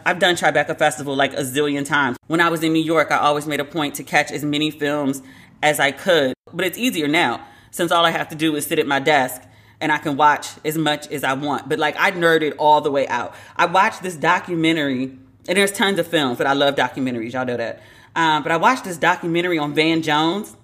[0.06, 2.18] I've done Tribeca Festival like a zillion times.
[2.28, 4.72] When I was in New York, I always made a point to catch as many
[4.72, 5.22] films
[5.62, 6.34] as I could.
[6.54, 9.42] But it's easier now since all I have to do is sit at my desk
[9.82, 11.68] and I can watch as much as I want.
[11.68, 13.36] But like I nerded all the way out.
[13.56, 15.18] I watched this documentary,
[15.48, 17.34] and there's tons of films, but I love documentaries.
[17.34, 17.82] Y'all know that.
[18.16, 20.56] Um, but I watched this documentary on Van Jones,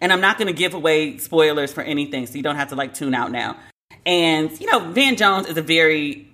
[0.00, 2.74] and I'm not going to give away spoilers for anything, so you don't have to
[2.74, 3.58] like tune out now.
[4.06, 6.28] And you know, Van Jones is a very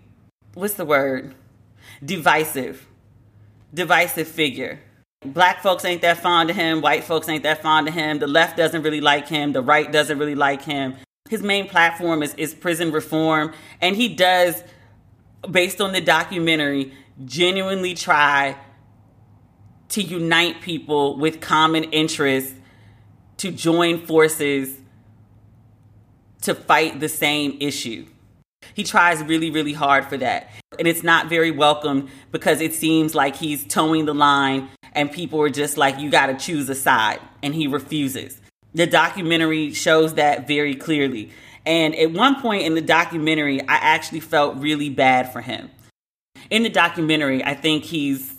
[0.55, 1.35] what's the word?
[2.05, 2.87] Divisive,
[3.73, 4.81] divisive figure.
[5.25, 6.81] Black folks ain't that fond of him.
[6.81, 8.19] White folks ain't that fond of him.
[8.19, 9.53] The left doesn't really like him.
[9.53, 10.97] The right doesn't really like him.
[11.31, 14.63] His main platform is, is prison reform, and he does,
[15.49, 16.93] based on the documentary,
[17.25, 18.57] genuinely try
[19.91, 22.55] to unite people with common interests
[23.37, 24.77] to join forces
[26.43, 28.07] to fight the same issue.
[28.75, 30.51] He tries really, really hard for that.
[30.79, 35.41] And it's not very welcome because it seems like he's toeing the line and people
[35.43, 37.21] are just like, you got to choose a side.
[37.43, 38.41] And he refuses.
[38.75, 41.31] The documentary shows that very clearly.
[41.65, 45.71] And at one point in the documentary, I actually felt really bad for him.
[46.51, 48.35] In the documentary, I think he's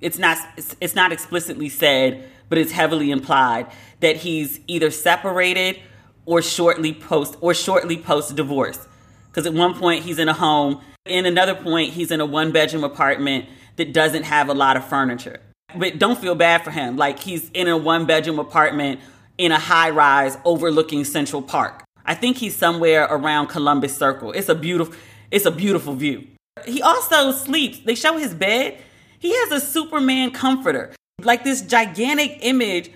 [0.00, 0.38] it's not
[0.80, 3.66] it's not explicitly said, but it's heavily implied
[4.00, 5.80] that he's either separated
[6.24, 8.86] or shortly post or shortly post divorce.
[9.30, 12.52] Because at one point he's in a home, in another point he's in a one
[12.52, 15.40] bedroom apartment that doesn't have a lot of furniture.
[15.76, 16.96] But don't feel bad for him.
[16.96, 19.00] Like he's in a one bedroom apartment
[19.36, 21.84] in a high rise overlooking Central Park.
[22.04, 24.32] I think he's somewhere around Columbus Circle.
[24.32, 24.94] It's a beautiful
[25.30, 26.26] it's a beautiful view.
[26.64, 27.80] He also sleeps.
[27.80, 28.78] They show his bed.
[29.18, 30.94] He has a Superman comforter.
[31.22, 32.90] Like this gigantic image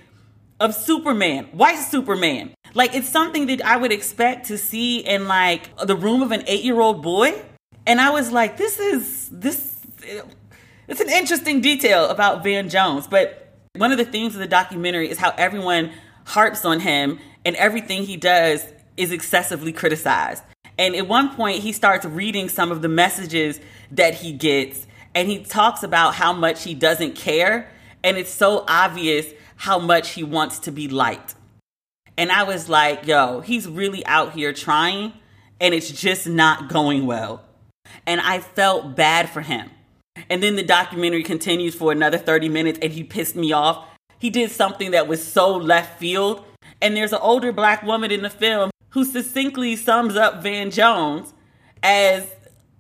[0.61, 2.55] of Superman, white Superman.
[2.75, 6.43] Like it's something that I would expect to see in like the room of an
[6.43, 7.35] 8-year-old boy.
[7.87, 9.77] And I was like, this is this
[10.89, 15.11] it's an interesting detail about Van Jones, but one of the themes of the documentary
[15.11, 15.93] is how everyone
[16.25, 18.67] harps on him and everything he does
[18.97, 20.43] is excessively criticized.
[20.79, 23.61] And at one point, he starts reading some of the messages
[23.91, 27.71] that he gets, and he talks about how much he doesn't care.
[28.03, 31.35] And it's so obvious how much he wants to be liked.
[32.23, 35.13] And I was like, yo, he's really out here trying,
[35.61, 37.43] and it's just not going well.
[38.07, 39.69] And I felt bad for him.
[40.31, 43.85] And then the documentary continues for another 30 minutes, and he pissed me off.
[44.21, 46.45] He did something that was so left field.
[46.81, 51.35] And there's an older black woman in the film who succinctly sums up Van Jones
[51.83, 52.31] as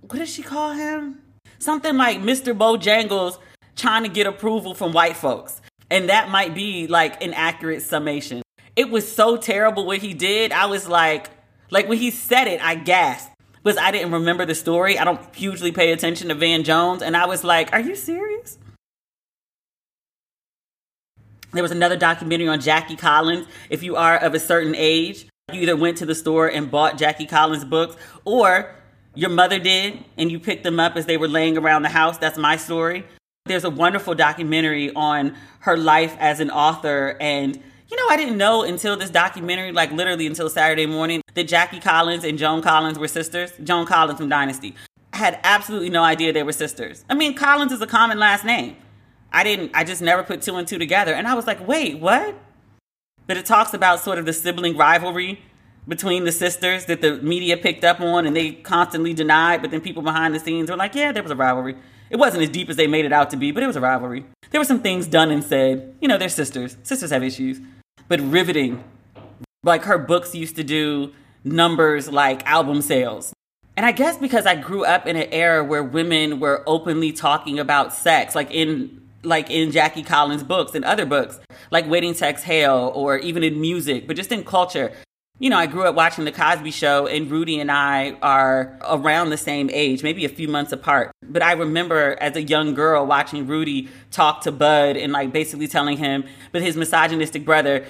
[0.03, 1.20] what does she call him?
[1.59, 2.57] Something like Mr.
[2.57, 3.38] Bojangles
[3.74, 5.61] trying to get approval from white folks.
[5.90, 8.41] And that might be like an accurate summation.
[8.74, 10.52] It was so terrible what he did.
[10.52, 11.30] I was like,
[11.70, 13.30] like when he said it, I gasped
[13.62, 14.98] because I didn't remember the story.
[14.98, 17.02] I don't hugely pay attention to Van Jones.
[17.02, 18.58] And I was like, are you serious?
[21.52, 23.46] There was another documentary on Jackie Collins.
[23.68, 26.96] If you are of a certain age, you either went to the store and bought
[26.96, 28.74] Jackie Collins books or
[29.14, 32.16] your mother did and you picked them up as they were laying around the house.
[32.16, 33.04] That's my story.
[33.44, 38.38] There's a wonderful documentary on her life as an author and you know, I didn't
[38.38, 42.98] know until this documentary, like literally until Saturday morning, that Jackie Collins and Joan Collins
[42.98, 43.52] were sisters.
[43.62, 44.74] Joan Collins from Dynasty.
[45.12, 47.04] I had absolutely no idea they were sisters.
[47.10, 48.76] I mean, Collins is a common last name.
[49.30, 51.12] I didn't, I just never put two and two together.
[51.12, 52.34] And I was like, wait, what?
[53.26, 55.42] But it talks about sort of the sibling rivalry
[55.86, 59.80] between the sisters that the media picked up on and they constantly denied, but then
[59.80, 61.76] people behind the scenes were like, yeah, there was a rivalry.
[62.12, 63.80] It wasn't as deep as they made it out to be, but it was a
[63.80, 64.24] rivalry.
[64.50, 65.96] There were some things done and said.
[66.00, 66.76] You know, they're sisters.
[66.84, 67.60] Sisters have issues
[68.12, 68.84] but riveting.
[69.62, 73.32] Like her books used to do numbers like album sales.
[73.74, 77.58] And I guess because I grew up in an era where women were openly talking
[77.58, 81.40] about sex, like in like in Jackie Collins' books and other books,
[81.70, 84.92] like Waiting to Exhale or even in music, but just in culture
[85.42, 89.30] you know, I grew up watching The Cosby Show, and Rudy and I are around
[89.30, 91.10] the same age, maybe a few months apart.
[91.20, 95.66] But I remember as a young girl watching Rudy talk to Bud and like basically
[95.66, 96.22] telling him,
[96.52, 97.84] but his misogynistic brother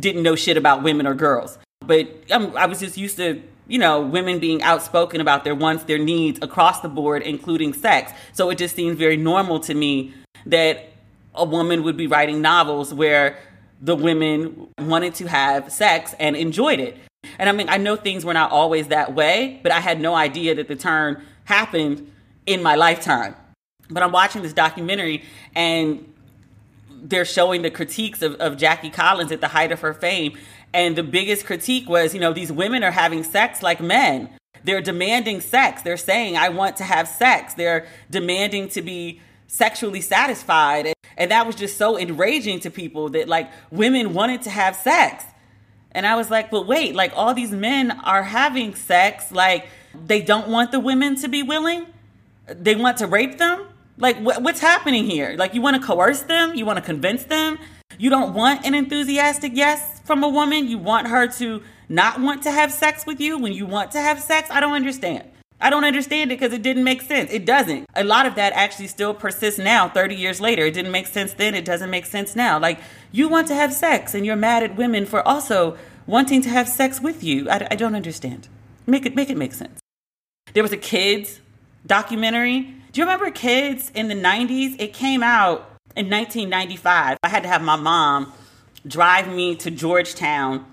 [0.00, 1.58] didn't know shit about women or girls.
[1.80, 5.84] But um, I was just used to you know, women being outspoken about their wants,
[5.84, 8.12] their needs across the board, including sex.
[8.32, 10.14] So it just seems very normal to me
[10.46, 10.90] that
[11.34, 13.38] a woman would be writing novels where
[13.84, 16.96] the women wanted to have sex and enjoyed it.
[17.38, 20.14] And I mean, I know things were not always that way, but I had no
[20.14, 22.10] idea that the turn happened
[22.46, 23.36] in my lifetime.
[23.90, 25.22] But I'm watching this documentary
[25.54, 26.10] and
[26.90, 30.38] they're showing the critiques of, of Jackie Collins at the height of her fame.
[30.72, 34.30] And the biggest critique was, you know, these women are having sex like men.
[34.64, 35.82] They're demanding sex.
[35.82, 37.52] They're saying, I want to have sex.
[37.52, 40.94] They're demanding to be sexually satisfied.
[41.16, 45.24] And that was just so enraging to people that like women wanted to have sex.
[45.92, 49.30] And I was like, but wait, like all these men are having sex.
[49.30, 49.66] Like
[50.06, 51.86] they don't want the women to be willing.
[52.46, 53.66] They want to rape them.
[53.96, 55.36] Like, wh- what's happening here?
[55.38, 56.54] Like, you want to coerce them?
[56.54, 57.58] You want to convince them?
[57.96, 60.66] You don't want an enthusiastic yes from a woman?
[60.66, 64.00] You want her to not want to have sex with you when you want to
[64.00, 64.50] have sex?
[64.50, 65.30] I don't understand.
[65.64, 67.32] I don't understand it because it didn't make sense.
[67.32, 67.86] It doesn't.
[67.96, 70.66] A lot of that actually still persists now, 30 years later.
[70.66, 71.54] It didn't make sense then.
[71.54, 72.58] It doesn't make sense now.
[72.58, 72.78] Like,
[73.10, 76.68] you want to have sex and you're mad at women for also wanting to have
[76.68, 77.50] sex with you.
[77.50, 78.48] I, I don't understand.
[78.86, 79.80] Make it, make it make sense.
[80.52, 81.40] There was a kids
[81.86, 84.76] documentary do you remember Kids in the 90s?
[84.78, 87.18] It came out in 1995.
[87.24, 88.32] I had to have my mom
[88.86, 90.64] drive me to Georgetown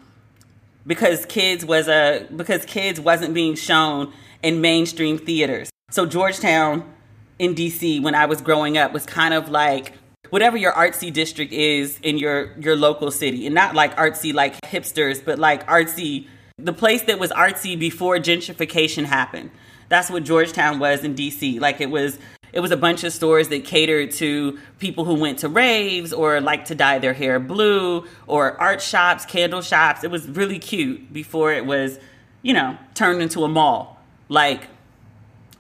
[0.86, 4.14] because Kids was a because Kids wasn't being shown
[4.44, 5.70] in mainstream theaters.
[5.90, 6.92] So Georgetown
[7.40, 9.94] in DC when I was growing up was kind of like
[10.30, 14.60] whatever your artsy district is in your your local city and not like artsy like
[14.62, 16.28] hipsters but like artsy
[16.58, 19.50] the place that was artsy before gentrification happened
[19.92, 21.60] that's what Georgetown was in DC.
[21.60, 22.18] Like it was
[22.54, 26.40] it was a bunch of stores that catered to people who went to raves or
[26.40, 30.06] like to dye their hair blue or art shops, candle shops.
[30.06, 32.00] It was really cute before it was,
[32.42, 34.01] you know, turned into a mall
[34.32, 34.68] like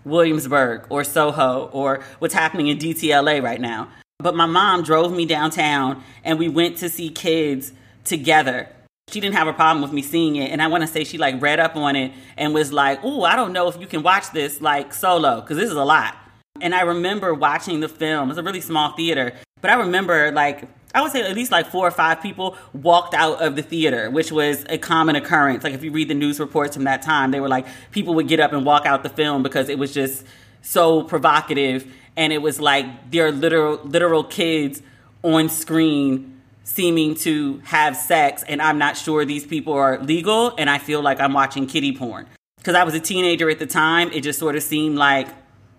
[0.06, 3.90] Williamsburg or Soho or what's happening in DTLA right now.
[4.20, 7.74] But my mom drove me downtown and we went to see kids
[8.06, 8.70] together.
[9.10, 11.18] She didn't have a problem with me seeing it and i want to say she
[11.18, 14.04] like read up on it and was like oh i don't know if you can
[14.04, 16.16] watch this like solo because this is a lot.
[16.62, 18.30] And i remember watching the film.
[18.30, 21.68] It's a really small theater but i remember like i would say at least like
[21.68, 25.64] four or five people walked out of the theater which was a common occurrence.
[25.64, 28.28] Like if you read the news reports from that time they were like people would
[28.28, 30.26] get up and walk out the film because it was just
[30.62, 31.92] so provocative.
[32.16, 34.82] And it was like their literal literal kids
[35.24, 40.70] on screen seeming to have sex and I'm not sure these people are legal and
[40.70, 42.28] I feel like I'm watching kiddie porn.
[42.58, 45.28] Because I was a teenager at the time, it just sort of seemed like,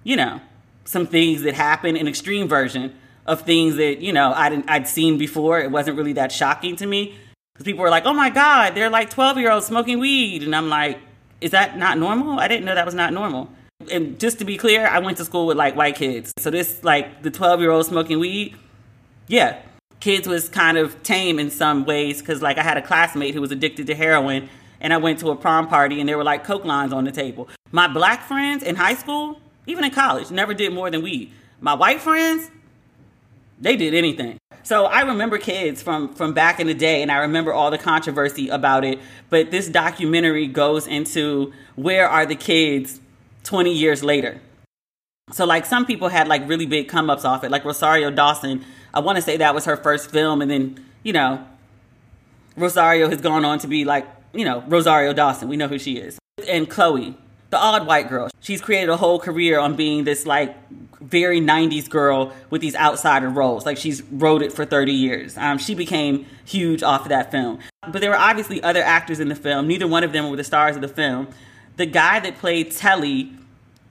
[0.02, 0.40] you know,
[0.84, 2.92] some things that happen, in extreme version
[3.26, 5.60] of things that, you know, I'd, I'd seen before.
[5.60, 7.16] It wasn't really that shocking to me.
[7.54, 10.42] Because people were like, oh my God, they're like 12 year olds smoking weed.
[10.42, 10.98] And I'm like,
[11.40, 12.38] is that not normal?
[12.38, 13.50] I didn't know that was not normal.
[13.90, 16.32] And just to be clear, I went to school with like white kids.
[16.38, 18.56] So this, like, the 12 year old smoking weed,
[19.26, 19.60] yeah,
[20.02, 23.40] kids was kind of tame in some ways because like I had a classmate who
[23.40, 24.48] was addicted to heroin
[24.80, 27.12] and I went to a prom party and there were like coke lines on the
[27.12, 27.48] table.
[27.70, 31.30] My black friends in high school, even in college, never did more than weed.
[31.60, 32.50] My white friends,
[33.62, 34.36] they did anything.
[34.62, 37.78] So I remember kids from from back in the day and I remember all the
[37.78, 39.00] controversy about it,
[39.30, 43.00] but this documentary goes into where are the kids
[43.44, 44.40] 20 years later.
[45.32, 48.64] So like some people had like really big come ups off it, like Rosario Dawson
[48.94, 51.44] I want to say that was her first film, and then you know,
[52.56, 55.48] Rosario has gone on to be like you know Rosario Dawson.
[55.48, 57.16] We know who she is, and Chloe,
[57.52, 58.30] the odd white girl.
[58.40, 60.56] She's created a whole career on being this like
[61.00, 63.66] very 90s girl with these outsider roles.
[63.66, 65.36] Like she's wrote it for 30 years.
[65.36, 67.58] Um, she became huge off of that film.
[67.86, 69.68] But there were obviously other actors in the film.
[69.68, 71.28] Neither one of them were the stars of the film.
[71.76, 73.32] The guy that played Telly,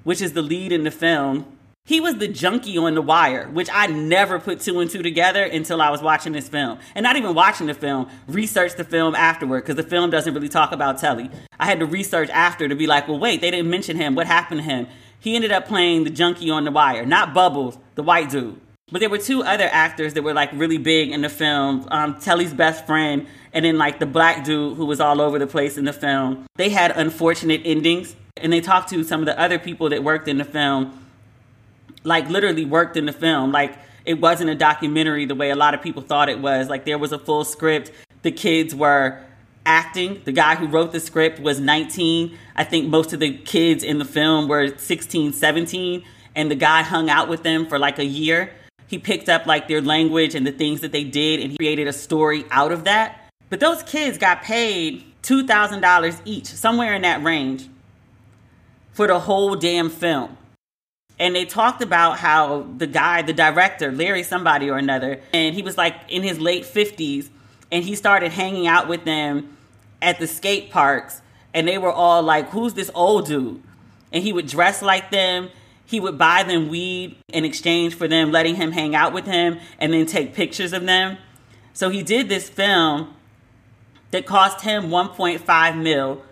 [0.03, 1.45] which is the lead in the film,
[1.85, 5.43] he was the junkie on The Wire, which I never put two and two together
[5.43, 6.79] until I was watching this film.
[6.95, 10.47] And not even watching the film, research the film afterward, because the film doesn't really
[10.47, 11.29] talk about Telly.
[11.59, 14.15] I had to research after to be like, well, wait, they didn't mention him.
[14.15, 14.87] What happened to him?
[15.19, 18.59] He ended up playing the junkie on The Wire, not Bubbles, the white dude.
[18.91, 22.19] But there were two other actors that were like really big in the film um,
[22.19, 25.77] Telly's best friend, and then like the black dude who was all over the place
[25.77, 26.45] in the film.
[26.55, 30.27] They had unfortunate endings, and they talked to some of the other people that worked
[30.27, 31.00] in the film
[32.03, 33.51] like literally worked in the film.
[33.51, 36.69] Like it wasn't a documentary the way a lot of people thought it was.
[36.69, 37.91] Like there was a full script.
[38.23, 39.19] The kids were
[39.65, 40.21] acting.
[40.25, 42.37] The guy who wrote the script was 19.
[42.55, 46.03] I think most of the kids in the film were 16, 17.
[46.35, 48.51] And the guy hung out with them for like a year.
[48.87, 51.87] He picked up like their language and the things that they did and he created
[51.87, 53.29] a story out of that.
[53.49, 57.67] But those kids got paid $2,000 each, somewhere in that range,
[58.93, 60.37] for the whole damn film.
[61.21, 65.61] And they talked about how the guy, the director, Larry somebody or another, and he
[65.61, 67.29] was like in his late 50s,
[67.71, 69.55] and he started hanging out with them
[70.01, 71.21] at the skate parks,
[71.53, 73.61] and they were all like, Who's this old dude?
[74.11, 75.49] And he would dress like them.
[75.85, 79.59] He would buy them weed in exchange for them letting him hang out with him
[79.77, 81.19] and then take pictures of them.
[81.73, 83.13] So he did this film
[84.09, 86.23] that cost him 1.5 mil.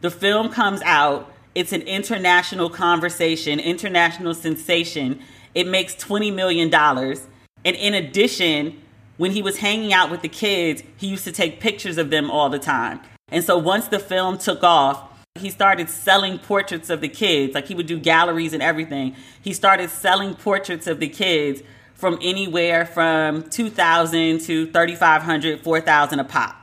[0.00, 1.31] The film comes out.
[1.54, 5.20] It's an international conversation, international sensation.
[5.54, 6.72] It makes $20 million.
[6.74, 8.80] And in addition,
[9.18, 12.30] when he was hanging out with the kids, he used to take pictures of them
[12.30, 13.00] all the time.
[13.28, 17.54] And so once the film took off, he started selling portraits of the kids.
[17.54, 19.14] Like he would do galleries and everything.
[19.40, 21.62] He started selling portraits of the kids
[21.94, 26.56] from anywhere from 2000 to 3500 4000 a pop.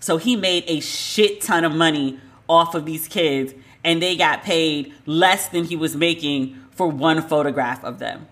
[0.00, 2.18] So he made a shit ton of money
[2.48, 3.54] off of these kids
[3.86, 8.26] and they got paid less than he was making for one photograph of them.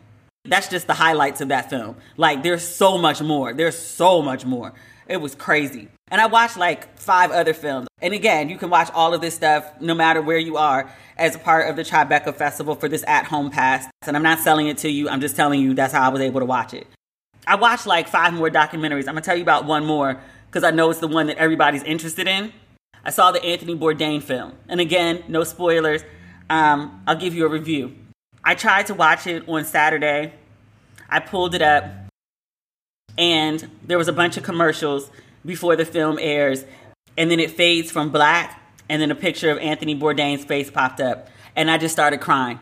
[0.44, 1.96] That's just the highlights of that film.
[2.18, 3.55] Like there's so much more.
[3.55, 4.74] There's so much more.
[5.09, 5.88] It was crazy.
[6.11, 7.86] And I watched like five other films.
[8.02, 11.36] And again, you can watch all of this stuff no matter where you are as
[11.36, 13.86] a part of the Tribeca Festival for this at home pass.
[14.02, 16.20] And I'm not selling it to you, I'm just telling you that's how I was
[16.20, 16.86] able to watch it.
[17.46, 19.07] I watched like five more documentaries.
[19.07, 21.84] I'm gonna tell you about one more because I know it's the one that everybody's
[21.84, 22.52] interested in.
[23.05, 24.55] I saw the Anthony Bourdain film.
[24.68, 26.02] And again, no spoilers.
[26.48, 27.94] Um, I'll give you a review.
[28.42, 30.32] I tried to watch it on Saturday.
[31.09, 31.84] I pulled it up,
[33.16, 35.11] and there was a bunch of commercials
[35.44, 36.64] before the film airs,
[37.16, 41.00] and then it fades from black, and then a picture of Anthony Bourdain's face popped
[41.00, 42.59] up, and I just started crying.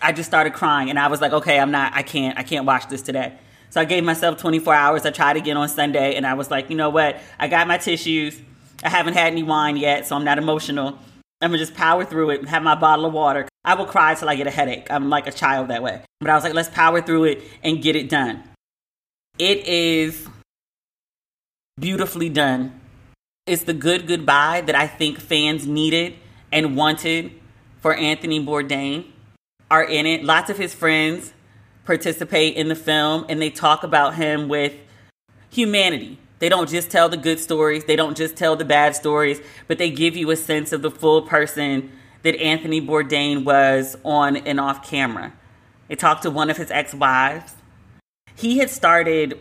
[0.00, 2.66] I just started crying, and I was like, okay, I'm not, I can't, I can't
[2.66, 3.38] watch this today.
[3.70, 5.06] So I gave myself 24 hours.
[5.06, 7.18] I tried again on Sunday, and I was like, you know what?
[7.38, 8.38] I got my tissues.
[8.82, 10.98] I haven't had any wine yet, so I'm not emotional.
[11.40, 13.48] I'm gonna just power through it, have my bottle of water.
[13.64, 14.88] I will cry till I get a headache.
[14.90, 16.02] I'm like a child that way.
[16.20, 18.42] But I was like, let's power through it and get it done.
[19.38, 20.28] It is
[21.78, 22.80] beautifully done.
[23.46, 26.14] It's the good goodbye that I think fans needed
[26.52, 27.32] and wanted
[27.80, 29.06] for Anthony Bourdain
[29.70, 30.22] are in it.
[30.22, 31.32] Lots of his friends
[31.84, 34.74] participate in the film and they talk about him with
[35.50, 36.18] humanity.
[36.42, 39.78] They don't just tell the good stories, they don't just tell the bad stories, but
[39.78, 44.58] they give you a sense of the full person that Anthony Bourdain was on and
[44.58, 45.34] off camera.
[45.86, 47.54] They talked to one of his ex wives.
[48.34, 49.38] He had started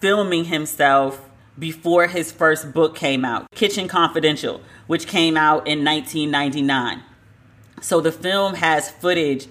[0.00, 7.04] filming himself before his first book came out, Kitchen Confidential, which came out in 1999.
[7.80, 9.46] So the film has footage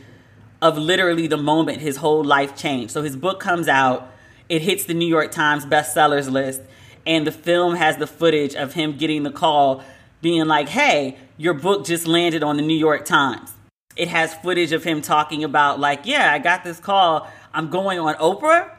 [0.61, 2.93] of literally the moment his whole life changed.
[2.93, 4.11] So his book comes out,
[4.49, 6.61] it hits the New York Times bestsellers list,
[7.05, 9.83] and the film has the footage of him getting the call
[10.21, 13.53] being like, hey, your book just landed on the New York Times.
[13.95, 17.27] It has footage of him talking about, like, yeah, I got this call.
[17.53, 18.69] I'm going on Oprah.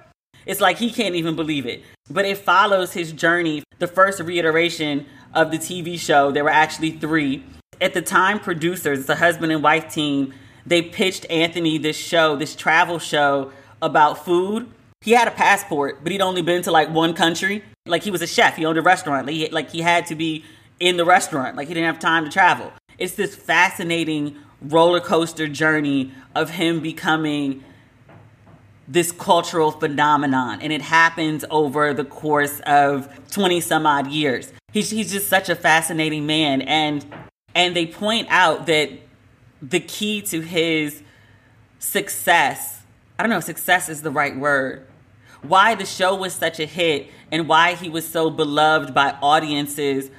[0.47, 1.83] It's like he can't even believe it.
[2.11, 3.63] But it follows his journey.
[3.79, 7.45] The first reiteration of the TV show, there were actually three.
[7.81, 10.33] At the time, producers, the husband and wife team,
[10.67, 14.71] they pitched Anthony this show, this travel show about food.
[15.03, 17.63] He had a passport, but he'd only been to like one country.
[17.87, 19.27] Like he was a chef, he owned a restaurant.
[19.27, 20.45] Like he, like he had to be
[20.81, 21.57] in the restaurant.
[21.57, 22.73] Like he didn't have time to travel.
[22.99, 27.63] It's this fascinating roller coaster journey of him becoming
[28.89, 34.91] this cultural phenomenon and it happens over the course of 20 some odd years he's,
[34.91, 37.05] he's just such a fascinating man and
[37.55, 38.91] and they point out that
[39.61, 41.03] the key to his
[41.79, 42.81] success
[43.19, 44.88] i don't know success is the right word
[45.43, 50.11] why the show was such a hit and why he was so beloved by audiences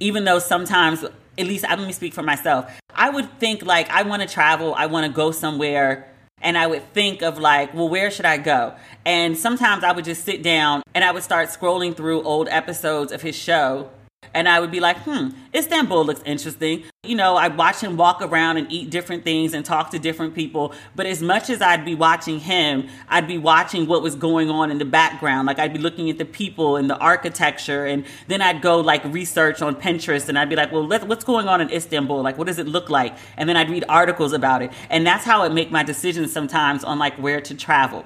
[0.00, 3.90] even though sometimes at least I let me speak for myself i would think like
[3.90, 7.72] i want to travel i want to go somewhere and I would think of like,
[7.74, 8.74] well, where should I go?
[9.06, 13.10] And sometimes I would just sit down and I would start scrolling through old episodes
[13.12, 13.90] of his show
[14.32, 16.84] and I would be like, hmm, Istanbul looks interesting.
[17.04, 20.34] You know, I'd watch him walk around and eat different things and talk to different
[20.34, 20.72] people.
[20.96, 24.70] But as much as I'd be watching him, I'd be watching what was going on
[24.70, 25.46] in the background.
[25.46, 27.84] Like I'd be looking at the people and the architecture.
[27.84, 31.48] And then I'd go like research on Pinterest and I'd be like, well, what's going
[31.48, 32.22] on in Istanbul?
[32.22, 33.16] Like, what does it look like?
[33.36, 34.72] And then I'd read articles about it.
[34.90, 38.04] And that's how I make my decisions sometimes on like where to travel.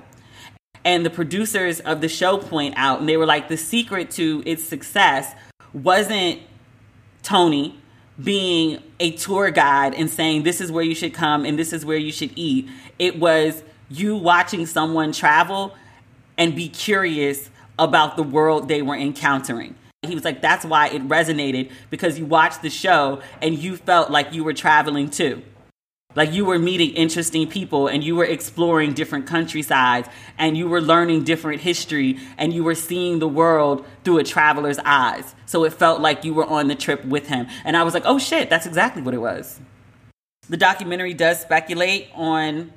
[0.85, 4.43] And the producers of the show point out, and they were like, the secret to
[4.47, 5.35] its success
[5.73, 6.41] wasn't
[7.23, 7.79] Tony
[8.23, 11.85] being a tour guide and saying this is where you should come and this is
[11.85, 12.69] where you should eat.
[12.99, 15.77] It was you watching someone travel
[16.37, 19.75] and be curious about the world they were encountering.
[20.03, 24.11] he was like, that's why it resonated because you watched the show and you felt
[24.11, 25.43] like you were traveling too.
[26.15, 30.81] Like you were meeting interesting people and you were exploring different countrysides and you were
[30.81, 35.35] learning different history and you were seeing the world through a traveler's eyes.
[35.45, 37.47] So it felt like you were on the trip with him.
[37.63, 39.61] And I was like, oh shit, that's exactly what it was.
[40.49, 42.73] The documentary does speculate on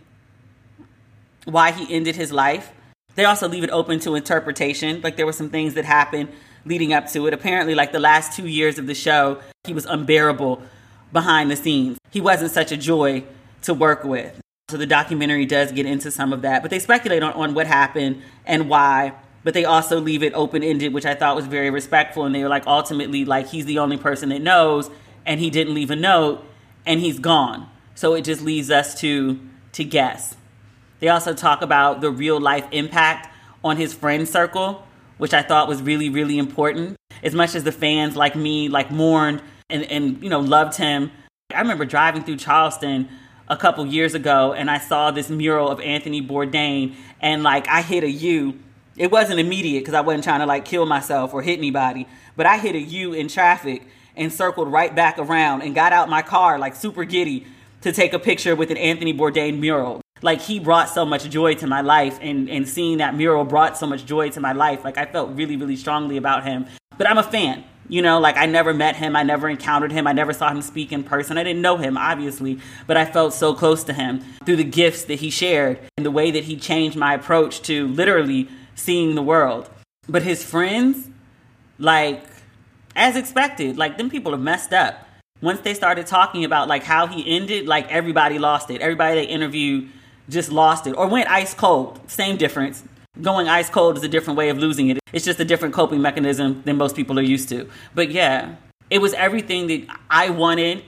[1.46, 2.74] why he ended his life.
[3.16, 5.02] They also leave it open to interpretation.
[5.02, 6.30] Like there were some things that happened
[6.66, 7.34] leading up to it.
[7.34, 10.62] Apparently, like the last two years of the show, he was unbearable
[11.12, 11.98] behind the scenes.
[12.10, 13.24] He wasn't such a joy
[13.64, 14.40] to work with.
[14.70, 17.68] So the documentary does get into some of that, but they speculate on, on what
[17.68, 19.14] happened and why.
[19.44, 22.26] But they also leave it open ended, which I thought was very respectful.
[22.26, 24.90] And they were like, ultimately, like he's the only person that knows,
[25.26, 26.46] and he didn't leave a note,
[26.86, 27.68] and he's gone.
[27.96, 29.40] So it just leaves us to
[29.74, 30.36] to guess.
[31.00, 33.30] They also talk about the real life impact
[33.64, 34.86] on his friend circle,
[35.18, 36.98] which I thought was really, really important.
[37.24, 39.42] As much as the fans like me like mourned
[39.72, 41.12] and, and you know loved him.
[41.54, 43.10] I remember driving through Charleston
[43.48, 47.82] a couple years ago and I saw this mural of Anthony Bourdain and like I
[47.82, 48.60] hit a U.
[48.96, 52.46] It wasn't immediate because I wasn't trying to like kill myself or hit anybody, but
[52.46, 53.84] I hit a U in traffic
[54.16, 57.46] and circled right back around and got out my car like super giddy
[57.82, 61.56] to take a picture with an Anthony Bourdain mural like he brought so much joy
[61.56, 64.84] to my life and and seeing that mural brought so much joy to my life
[64.84, 66.66] like i felt really really strongly about him
[66.98, 70.08] but i'm a fan you know like i never met him i never encountered him
[70.08, 73.34] i never saw him speak in person i didn't know him obviously but i felt
[73.34, 76.56] so close to him through the gifts that he shared and the way that he
[76.56, 79.70] changed my approach to literally seeing the world
[80.08, 81.10] but his friends
[81.78, 82.26] like
[82.96, 85.06] as expected like them people have messed up
[85.42, 89.28] once they started talking about like how he ended like everybody lost it everybody they
[89.28, 89.92] interviewed
[90.32, 92.00] just lost it or went ice cold.
[92.10, 92.84] Same difference.
[93.20, 95.00] Going ice cold is a different way of losing it.
[95.12, 97.70] It's just a different coping mechanism than most people are used to.
[97.94, 98.56] But yeah,
[98.90, 100.84] it was everything that I wanted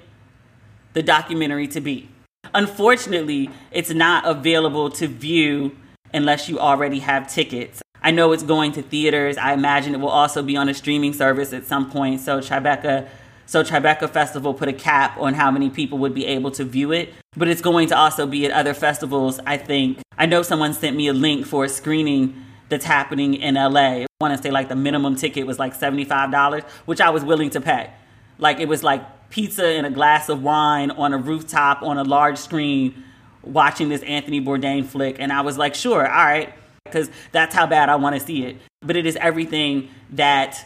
[0.94, 2.10] the documentary to be.
[2.54, 5.76] Unfortunately, it's not available to view
[6.14, 7.82] unless you already have tickets.
[8.02, 9.38] I know it's going to theaters.
[9.38, 12.22] I imagine it will also be on a streaming service at some point.
[12.22, 13.10] So Tribeca
[13.46, 16.92] so Tribeca Festival put a cap on how many people would be able to view
[16.92, 20.00] it, but it's going to also be at other festivals, I think.
[20.18, 24.02] I know someone sent me a link for a screening that's happening in LA.
[24.02, 27.50] I want to say like the minimum ticket was like $75, which I was willing
[27.52, 27.92] to pay.
[28.40, 32.04] Like it was like pizza and a glass of wine on a rooftop on a
[32.04, 33.04] large screen
[33.42, 36.54] watching this Anthony Bourdain flick and I was like, "Sure, all right."
[36.92, 38.58] Cuz that's how bad I want to see it.
[38.82, 40.66] But it is everything that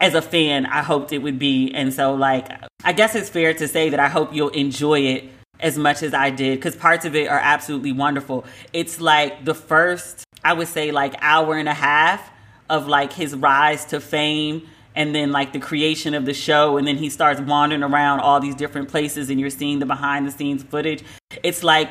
[0.00, 1.72] as a fan, I hoped it would be.
[1.72, 2.48] And so, like,
[2.84, 5.24] I guess it's fair to say that I hope you'll enjoy it
[5.60, 8.44] as much as I did because parts of it are absolutely wonderful.
[8.72, 12.30] It's like the first, I would say, like, hour and a half
[12.68, 16.86] of like his rise to fame and then like the creation of the show and
[16.86, 20.32] then he starts wandering around all these different places and you're seeing the behind the
[20.32, 21.04] scenes footage
[21.42, 21.90] it's like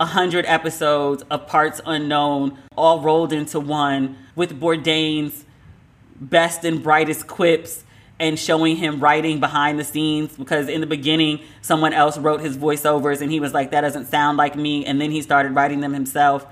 [0.00, 5.44] a hundred episodes of parts unknown all rolled into one with bourdain's
[6.20, 7.84] best and brightest quips
[8.20, 12.56] and showing him writing behind the scenes because in the beginning someone else wrote his
[12.56, 14.84] voiceovers and he was like that doesn't sound like me.
[14.86, 16.46] And then he started writing them himself.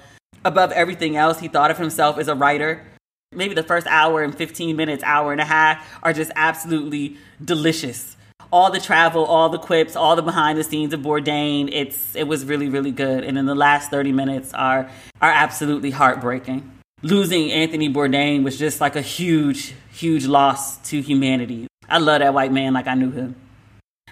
[0.44, 2.84] Above everything else he thought of himself as a writer.
[3.30, 8.16] Maybe the first hour and 15 minutes hour and a half are just absolutely delicious.
[8.50, 12.24] All the travel all the quips all the behind the scenes of bourdain it's it
[12.24, 13.22] was really really good.
[13.22, 14.90] And then the last 30 minutes are
[15.20, 16.71] are absolutely heartbreaking
[17.02, 21.66] losing Anthony Bourdain was just like a huge, huge loss to humanity.
[21.88, 23.36] I love that white man like I knew him.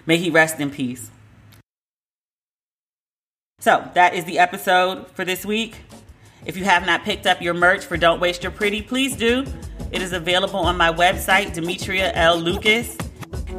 [0.05, 1.09] May he rest in peace.
[3.59, 5.75] So, that is the episode for this week.
[6.45, 9.45] If you have not picked up your merch for Don't Waste Your Pretty, please do.
[9.91, 12.37] It is available on my website, Demetria L.
[12.37, 12.97] Lucas.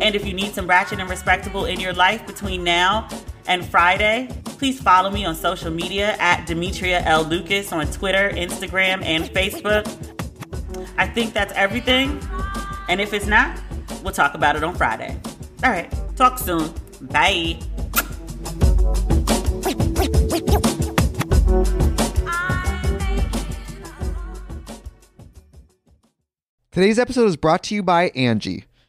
[0.01, 3.09] And if you need some ratchet and respectable in your life between now
[3.47, 7.25] and Friday, please follow me on social media at Demetria L.
[7.25, 9.87] Lucas on Twitter, Instagram, and Facebook.
[10.97, 12.21] I think that's everything.
[12.89, 13.61] And if it's not,
[14.03, 15.19] we'll talk about it on Friday.
[15.65, 16.73] All right, talk soon.
[17.03, 17.59] Bye.
[26.71, 28.65] Today's episode is brought to you by Angie.